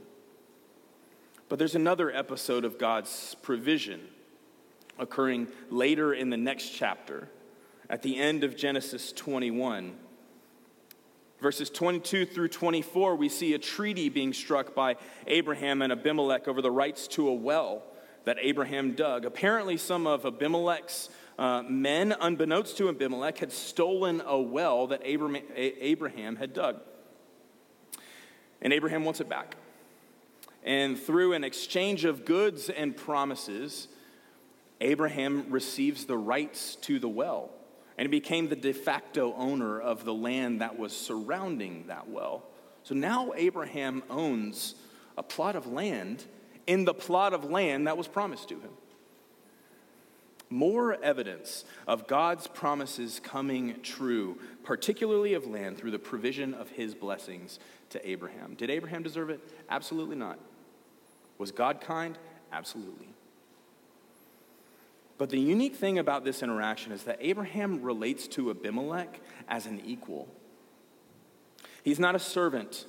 But 1.48 1.60
there's 1.60 1.76
another 1.76 2.10
episode 2.10 2.64
of 2.64 2.76
God's 2.76 3.36
provision 3.42 4.00
occurring 4.98 5.46
later 5.70 6.12
in 6.12 6.28
the 6.28 6.36
next 6.36 6.70
chapter, 6.70 7.28
at 7.88 8.02
the 8.02 8.18
end 8.18 8.42
of 8.42 8.56
Genesis 8.56 9.12
21. 9.12 9.94
Verses 11.40 11.70
22 11.70 12.26
through 12.26 12.48
24, 12.48 13.14
we 13.14 13.28
see 13.28 13.54
a 13.54 13.60
treaty 13.60 14.08
being 14.08 14.32
struck 14.32 14.74
by 14.74 14.96
Abraham 15.28 15.82
and 15.82 15.92
Abimelech 15.92 16.48
over 16.48 16.60
the 16.60 16.70
rights 16.72 17.06
to 17.06 17.28
a 17.28 17.32
well 17.32 17.84
that 18.24 18.36
Abraham 18.40 18.92
dug. 18.92 19.24
Apparently, 19.24 19.76
some 19.76 20.06
of 20.06 20.24
Abimelech's 20.24 21.08
uh, 21.38 21.62
men, 21.62 22.14
unbeknownst 22.20 22.76
to 22.78 22.88
Abimelech, 22.88 23.38
had 23.38 23.52
stolen 23.52 24.22
a 24.26 24.38
well 24.38 24.86
that 24.88 25.00
Abraham, 25.04 25.42
Abraham 25.56 26.36
had 26.36 26.52
dug. 26.52 26.80
And 28.60 28.72
Abraham 28.72 29.04
wants 29.04 29.20
it 29.20 29.28
back. 29.28 29.56
And 30.62 30.98
through 30.98 31.32
an 31.32 31.44
exchange 31.44 32.04
of 32.04 32.26
goods 32.26 32.68
and 32.68 32.94
promises, 32.94 33.88
Abraham 34.80 35.46
receives 35.50 36.04
the 36.04 36.18
rights 36.18 36.76
to 36.76 36.98
the 36.98 37.08
well. 37.08 37.50
And 37.96 38.06
he 38.06 38.10
became 38.10 38.48
the 38.48 38.56
de 38.56 38.72
facto 38.72 39.34
owner 39.34 39.80
of 39.80 40.04
the 40.04 40.14
land 40.14 40.60
that 40.60 40.78
was 40.78 40.94
surrounding 40.94 41.86
that 41.86 42.08
well. 42.08 42.44
So 42.82 42.94
now 42.94 43.32
Abraham 43.36 44.02
owns 44.10 44.74
a 45.16 45.22
plot 45.22 45.56
of 45.56 45.66
land 45.66 46.24
in 46.66 46.84
the 46.84 46.94
plot 46.94 47.32
of 47.32 47.44
land 47.44 47.86
that 47.86 47.96
was 47.96 48.08
promised 48.08 48.48
to 48.48 48.60
him. 48.60 48.70
More 50.48 50.94
evidence 51.02 51.64
of 51.86 52.08
God's 52.08 52.48
promises 52.48 53.20
coming 53.22 53.80
true, 53.82 54.38
particularly 54.64 55.34
of 55.34 55.46
land, 55.46 55.78
through 55.78 55.92
the 55.92 55.98
provision 55.98 56.54
of 56.54 56.70
his 56.70 56.94
blessings 56.94 57.60
to 57.90 58.08
Abraham. 58.08 58.54
Did 58.54 58.68
Abraham 58.68 59.02
deserve 59.02 59.30
it? 59.30 59.40
Absolutely 59.68 60.16
not. 60.16 60.38
Was 61.38 61.52
God 61.52 61.80
kind? 61.80 62.18
Absolutely. 62.52 63.08
But 65.18 65.30
the 65.30 65.38
unique 65.38 65.76
thing 65.76 65.98
about 65.98 66.24
this 66.24 66.42
interaction 66.42 66.92
is 66.92 67.04
that 67.04 67.18
Abraham 67.20 67.82
relates 67.82 68.26
to 68.28 68.50
Abimelech 68.50 69.20
as 69.48 69.66
an 69.66 69.82
equal. 69.84 70.28
He's 71.84 72.00
not 72.00 72.14
a 72.14 72.18
servant. 72.18 72.86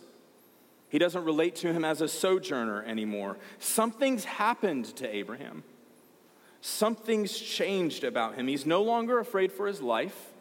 He 0.92 1.00
doesn't 1.00 1.24
relate 1.24 1.56
to 1.58 1.72
him 1.72 1.86
as 1.86 2.02
a 2.02 2.08
sojourner 2.10 2.84
anymore. 2.84 3.38
Something's 3.60 4.26
happened 4.26 4.86
to 4.98 5.08
Abraham. 5.16 5.64
Something's 6.60 7.40
changed 7.40 8.04
about 8.04 8.36
him. 8.36 8.48
He's 8.48 8.66
no 8.66 8.84
longer 8.84 9.18
afraid 9.18 9.54
for 9.54 9.68
his 9.68 9.82
life, 9.82 10.34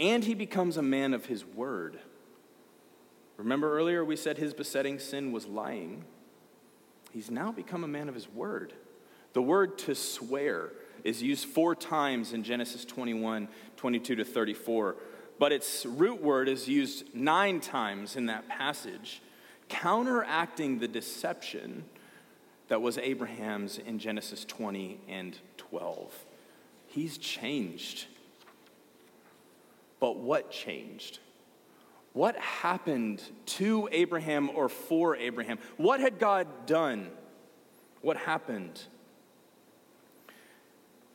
and 0.00 0.24
he 0.24 0.34
becomes 0.34 0.76
a 0.76 0.82
man 0.82 1.14
of 1.14 1.26
his 1.26 1.44
word. 1.44 2.00
Remember 3.36 3.78
earlier 3.78 4.04
we 4.04 4.16
said 4.16 4.36
his 4.36 4.52
besetting 4.52 4.98
sin 4.98 5.30
was 5.30 5.46
lying. 5.46 6.04
He's 7.12 7.30
now 7.30 7.52
become 7.52 7.84
a 7.84 7.88
man 7.88 8.08
of 8.08 8.16
his 8.16 8.28
word. 8.28 8.72
The 9.32 9.42
word 9.42 9.78
to 9.78 9.94
swear 9.94 10.72
is 11.04 11.22
used 11.22 11.44
four 11.44 11.76
times 11.76 12.32
in 12.32 12.42
Genesis 12.42 12.84
21, 12.84 13.46
22 13.76 14.16
to 14.16 14.24
34, 14.24 14.96
but 15.38 15.52
its 15.52 15.84
root 15.84 16.22
word 16.22 16.48
is 16.48 16.68
used 16.68 17.14
nine 17.14 17.60
times 17.60 18.16
in 18.16 18.26
that 18.26 18.48
passage, 18.48 19.20
counteracting 19.68 20.78
the 20.78 20.88
deception 20.88 21.84
that 22.68 22.80
was 22.80 22.98
Abraham's 22.98 23.78
in 23.78 23.98
Genesis 23.98 24.44
20 24.44 25.00
and 25.08 25.38
12. 25.56 26.12
He's 26.86 27.18
changed. 27.18 28.06
But 30.00 30.16
what 30.16 30.50
changed? 30.50 31.18
What 32.12 32.36
happened 32.36 33.22
to 33.46 33.88
Abraham 33.90 34.50
or 34.54 34.68
for 34.68 35.16
Abraham? 35.16 35.58
What 35.76 36.00
had 36.00 36.18
God 36.18 36.46
done? 36.66 37.10
What 38.02 38.16
happened? 38.16 38.80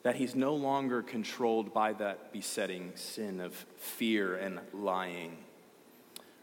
That 0.03 0.15
he's 0.15 0.35
no 0.35 0.55
longer 0.55 1.01
controlled 1.01 1.73
by 1.73 1.93
that 1.93 2.31
besetting 2.31 2.91
sin 2.95 3.39
of 3.41 3.53
fear 3.77 4.35
and 4.35 4.59
lying. 4.73 5.37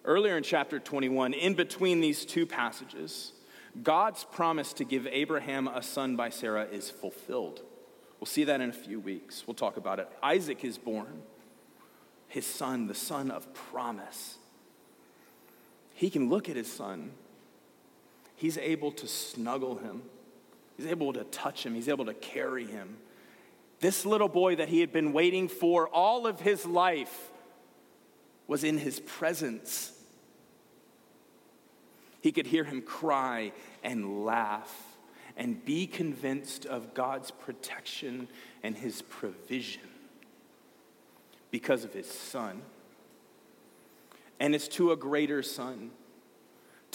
Earlier 0.04 0.36
in 0.36 0.42
chapter 0.42 0.78
21, 0.78 1.32
in 1.34 1.54
between 1.54 2.00
these 2.00 2.24
two 2.24 2.46
passages, 2.46 3.32
God's 3.82 4.24
promise 4.24 4.72
to 4.74 4.84
give 4.84 5.06
Abraham 5.06 5.68
a 5.68 5.82
son 5.82 6.16
by 6.16 6.30
Sarah 6.30 6.64
is 6.64 6.90
fulfilled. 6.90 7.60
We'll 8.20 8.26
see 8.26 8.44
that 8.44 8.60
in 8.60 8.70
a 8.70 8.74
few 8.74 9.00
weeks. 9.00 9.46
We'll 9.46 9.54
talk 9.54 9.76
about 9.76 9.98
it. 9.98 10.08
Isaac 10.22 10.64
is 10.64 10.78
born, 10.78 11.22
his 12.28 12.46
son, 12.46 12.86
the 12.86 12.94
son 12.94 13.30
of 13.30 13.52
promise. 13.52 14.36
He 15.94 16.10
can 16.10 16.28
look 16.28 16.48
at 16.48 16.56
his 16.56 16.70
son, 16.70 17.12
he's 18.36 18.58
able 18.58 18.92
to 18.92 19.08
snuggle 19.08 19.76
him, 19.76 20.02
he's 20.76 20.86
able 20.86 21.12
to 21.14 21.24
touch 21.24 21.64
him, 21.64 21.74
he's 21.74 21.88
able 21.88 22.04
to 22.04 22.14
carry 22.14 22.66
him. 22.66 22.96
This 23.80 24.06
little 24.06 24.28
boy 24.28 24.56
that 24.56 24.68
he 24.68 24.80
had 24.80 24.92
been 24.92 25.12
waiting 25.12 25.48
for 25.48 25.88
all 25.88 26.26
of 26.26 26.40
his 26.40 26.64
life 26.64 27.30
was 28.46 28.64
in 28.64 28.78
his 28.78 29.00
presence. 29.00 29.92
He 32.20 32.32
could 32.32 32.46
hear 32.46 32.64
him 32.64 32.82
cry 32.82 33.52
and 33.82 34.24
laugh 34.24 34.96
and 35.36 35.62
be 35.64 35.86
convinced 35.86 36.64
of 36.64 36.94
God's 36.94 37.30
protection 37.30 38.28
and 38.62 38.76
his 38.76 39.02
provision 39.02 39.82
because 41.50 41.84
of 41.84 41.92
his 41.92 42.10
son. 42.10 42.62
And 44.40 44.54
it's 44.54 44.68
to 44.68 44.92
a 44.92 44.96
greater 44.96 45.42
son, 45.42 45.90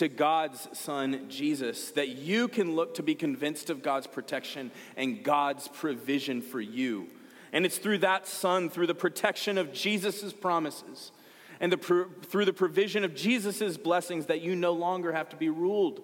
to 0.02 0.08
God's 0.08 0.68
son, 0.74 1.28
Jesus, 1.30 1.92
that 1.92 2.10
you 2.10 2.48
can 2.48 2.76
look 2.76 2.96
to 2.96 3.04
be 3.04 3.14
convinced 3.14 3.70
of 3.70 3.84
God's 3.84 4.08
protection 4.08 4.72
and 4.98 5.24
God's 5.24 5.68
provision 5.68 6.42
for 6.42 6.60
you. 6.60 7.08
And 7.54 7.66
it's 7.68 7.78
through 7.78 8.00
that 8.00 8.26
son, 8.28 8.70
through 8.70 8.88
the 8.88 8.96
protection 8.96 9.60
of 9.60 9.72
Jesus' 9.72 10.34
promises, 10.34 11.12
and 11.60 11.72
the, 11.72 12.08
through 12.24 12.46
the 12.46 12.52
provision 12.54 13.04
of 13.04 13.14
Jesus' 13.14 13.78
blessings, 13.78 14.26
that 14.26 14.42
you 14.42 14.56
no 14.56 14.74
longer 14.74 15.12
have 15.12 15.30
to 15.30 15.36
be 15.36 15.50
ruled 15.50 16.02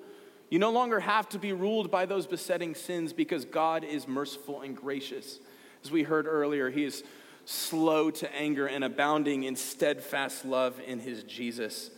you 0.50 0.60
no 0.60 0.72
longer 0.72 1.00
have 1.02 1.28
to 1.30 1.40
be 1.40 1.52
ruled 1.52 1.92
by 1.92 2.06
those 2.06 2.26
besetting 2.26 2.74
sins 2.74 3.12
because 3.12 3.44
God 3.44 3.84
is 3.84 4.08
merciful 4.08 4.62
and 4.62 4.78
gracious. 4.78 5.40
As 5.84 5.92
we 5.92 6.04
heard 6.04 6.26
earlier, 6.26 6.70
He 6.70 6.86
is 6.86 7.04
slow 7.44 8.12
to 8.12 8.34
anger 8.34 8.66
and 8.66 8.84
abounding 8.84 9.44
in 9.44 9.58
steadfast 9.58 10.46
love 10.46 10.80
in 10.86 11.00
His 11.00 11.24
Jesus. 11.24 11.92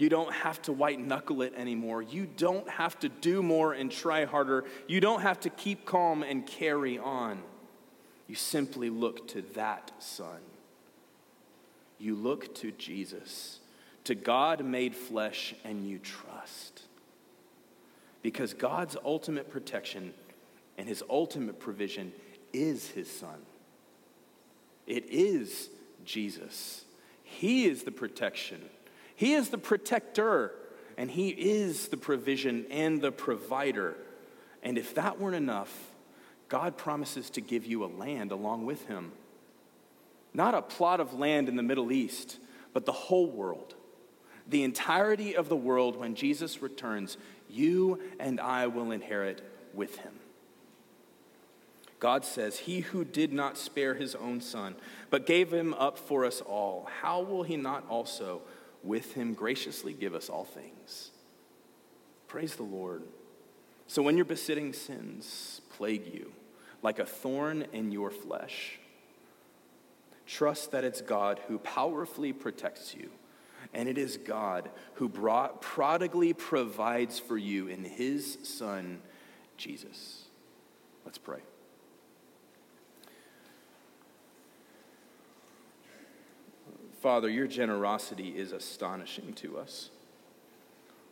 You 0.00 0.08
don't 0.08 0.32
have 0.32 0.62
to 0.62 0.72
white 0.72 0.98
knuckle 0.98 1.42
it 1.42 1.52
anymore. 1.54 2.00
You 2.00 2.26
don't 2.26 2.66
have 2.70 2.98
to 3.00 3.10
do 3.10 3.42
more 3.42 3.74
and 3.74 3.92
try 3.92 4.24
harder. 4.24 4.64
You 4.88 4.98
don't 4.98 5.20
have 5.20 5.40
to 5.40 5.50
keep 5.50 5.84
calm 5.84 6.22
and 6.22 6.46
carry 6.46 6.98
on. 6.98 7.42
You 8.26 8.34
simply 8.34 8.88
look 8.88 9.28
to 9.28 9.42
that 9.52 9.92
Son. 9.98 10.40
You 11.98 12.14
look 12.14 12.54
to 12.56 12.72
Jesus, 12.72 13.60
to 14.04 14.14
God 14.14 14.64
made 14.64 14.96
flesh, 14.96 15.54
and 15.64 15.86
you 15.86 15.98
trust. 15.98 16.84
Because 18.22 18.54
God's 18.54 18.96
ultimate 19.04 19.50
protection 19.50 20.14
and 20.78 20.88
his 20.88 21.04
ultimate 21.10 21.60
provision 21.60 22.14
is 22.54 22.88
his 22.88 23.10
son. 23.10 23.42
It 24.86 25.04
is 25.10 25.68
Jesus. 26.06 26.86
He 27.22 27.66
is 27.66 27.82
the 27.82 27.92
protection, 27.92 28.62
he 29.20 29.34
is 29.34 29.50
the 29.50 29.58
protector, 29.58 30.50
and 30.96 31.10
he 31.10 31.28
is 31.28 31.88
the 31.88 31.98
provision 31.98 32.64
and 32.70 33.02
the 33.02 33.12
provider. 33.12 33.94
And 34.62 34.78
if 34.78 34.94
that 34.94 35.20
weren't 35.20 35.36
enough, 35.36 35.90
God 36.48 36.78
promises 36.78 37.28
to 37.32 37.42
give 37.42 37.66
you 37.66 37.84
a 37.84 37.92
land 37.98 38.32
along 38.32 38.64
with 38.64 38.86
him. 38.86 39.12
Not 40.32 40.54
a 40.54 40.62
plot 40.62 41.00
of 41.00 41.12
land 41.12 41.50
in 41.50 41.56
the 41.56 41.62
Middle 41.62 41.92
East, 41.92 42.38
but 42.72 42.86
the 42.86 42.92
whole 42.92 43.30
world. 43.30 43.74
The 44.48 44.64
entirety 44.64 45.36
of 45.36 45.50
the 45.50 45.54
world 45.54 45.96
when 45.96 46.14
Jesus 46.14 46.62
returns 46.62 47.18
you 47.46 48.00
and 48.18 48.40
I 48.40 48.68
will 48.68 48.90
inherit 48.90 49.42
with 49.74 49.98
him. 49.98 50.14
God 51.98 52.24
says, 52.24 52.60
He 52.60 52.80
who 52.80 53.04
did 53.04 53.34
not 53.34 53.58
spare 53.58 53.96
his 53.96 54.14
own 54.14 54.40
son, 54.40 54.76
but 55.10 55.26
gave 55.26 55.52
him 55.52 55.74
up 55.74 55.98
for 55.98 56.24
us 56.24 56.40
all, 56.40 56.88
how 57.02 57.20
will 57.20 57.42
he 57.42 57.58
not 57.58 57.84
also 57.90 58.40
with 58.82 59.14
him 59.14 59.34
graciously 59.34 59.92
give 59.92 60.14
us 60.14 60.28
all 60.28 60.44
things? 60.44 61.10
Praise 62.28 62.54
the 62.54 62.62
Lord. 62.62 63.02
So 63.86 64.02
when 64.02 64.16
your 64.16 64.24
besetting 64.24 64.72
sins 64.72 65.60
plague 65.76 66.06
you 66.14 66.32
like 66.82 66.98
a 66.98 67.04
thorn 67.04 67.66
in 67.72 67.90
your 67.90 68.10
flesh, 68.10 68.78
trust 70.26 70.70
that 70.70 70.84
it's 70.84 71.00
God 71.00 71.40
who 71.48 71.58
powerfully 71.58 72.32
protects 72.32 72.94
you 72.94 73.10
and 73.74 73.88
it 73.88 73.98
is 73.98 74.16
God 74.16 74.70
who 74.94 75.08
brought, 75.08 75.60
prodigally 75.60 76.32
provides 76.32 77.18
for 77.18 77.36
you 77.36 77.68
in 77.68 77.84
his 77.84 78.38
Son, 78.42 79.00
Jesus. 79.56 80.24
Let's 81.04 81.18
pray. 81.18 81.40
Father, 87.00 87.28
your 87.28 87.46
generosity 87.46 88.28
is 88.36 88.52
astonishing 88.52 89.32
to 89.34 89.58
us. 89.58 89.90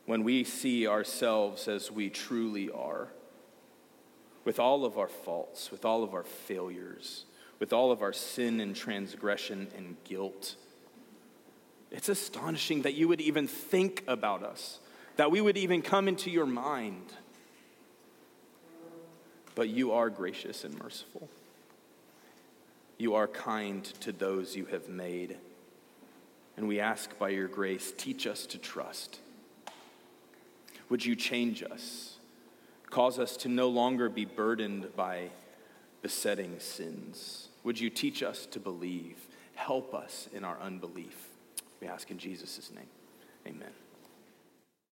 When 0.07 0.23
we 0.23 0.45
see 0.45 0.87
ourselves 0.87 1.69
as 1.69 1.91
we 1.91 2.11
truly 2.11 2.71
are, 2.71 3.09
with 4.45 4.59
all 4.59 4.85
of 4.85 4.97
our 4.97 5.09
faults, 5.09 5.71
with 5.71 5.85
all 5.85 6.03
of 6.03 6.15
our 6.15 6.25
failures, 6.25 7.25
with 7.59 7.73
all 7.73 7.91
of 7.91 8.03
our 8.03 8.13
sin 8.13 8.61
and 8.61 8.75
transgression 8.75 9.69
and 9.77 9.97
guilt 10.05 10.57
it's 11.91 12.09
astonishing 12.09 12.83
that 12.83 12.95
you 12.95 13.09
would 13.09 13.21
even 13.21 13.47
think 13.47 14.05
about 14.07 14.43
us, 14.43 14.81
that 15.17 15.31
we 15.31 15.41
would 15.41 15.57
even 15.57 15.83
come 15.83 16.09
into 16.09 16.31
your 16.31 16.47
mind. 16.47 17.13
But 19.55 19.69
you 19.69 19.93
are 19.93 20.11
gracious 20.11 20.65
and 20.65 20.79
merciful. 20.79 21.29
You 22.99 23.15
are 23.15 23.27
kind 23.27 23.85
to 24.01 24.13
those 24.13 24.55
you 24.55 24.67
have 24.67 24.89
made. 24.89 25.37
And 26.59 26.67
we 26.67 26.81
ask 26.81 27.17
by 27.21 27.29
your 27.29 27.47
grace, 27.47 27.95
teach 27.97 28.27
us 28.27 28.45
to 28.47 28.59
trust. 28.59 29.21
Would 30.89 31.07
you 31.07 31.15
change 31.15 31.63
us? 31.63 32.17
Cause 32.91 33.21
us 33.21 33.37
to 33.39 33.49
no 33.49 33.69
longer 33.69 34.09
be 34.09 34.25
burdened 34.25 34.89
by 34.97 35.31
besetting 36.03 36.59
sins. 36.59 37.47
Would 37.63 37.79
you 37.79 37.91
teach 37.91 38.25
us 38.25 38.45
to 38.47 38.59
believe? 38.59 39.19
Help 39.55 39.95
us 39.95 40.29
in 40.35 40.43
our 40.43 40.59
unbelief. 40.61 41.29
We 41.81 41.87
ask 41.87 42.11
in 42.11 42.19
Jesus' 42.19 42.73
name. 42.75 42.89
Amen. 43.47 43.88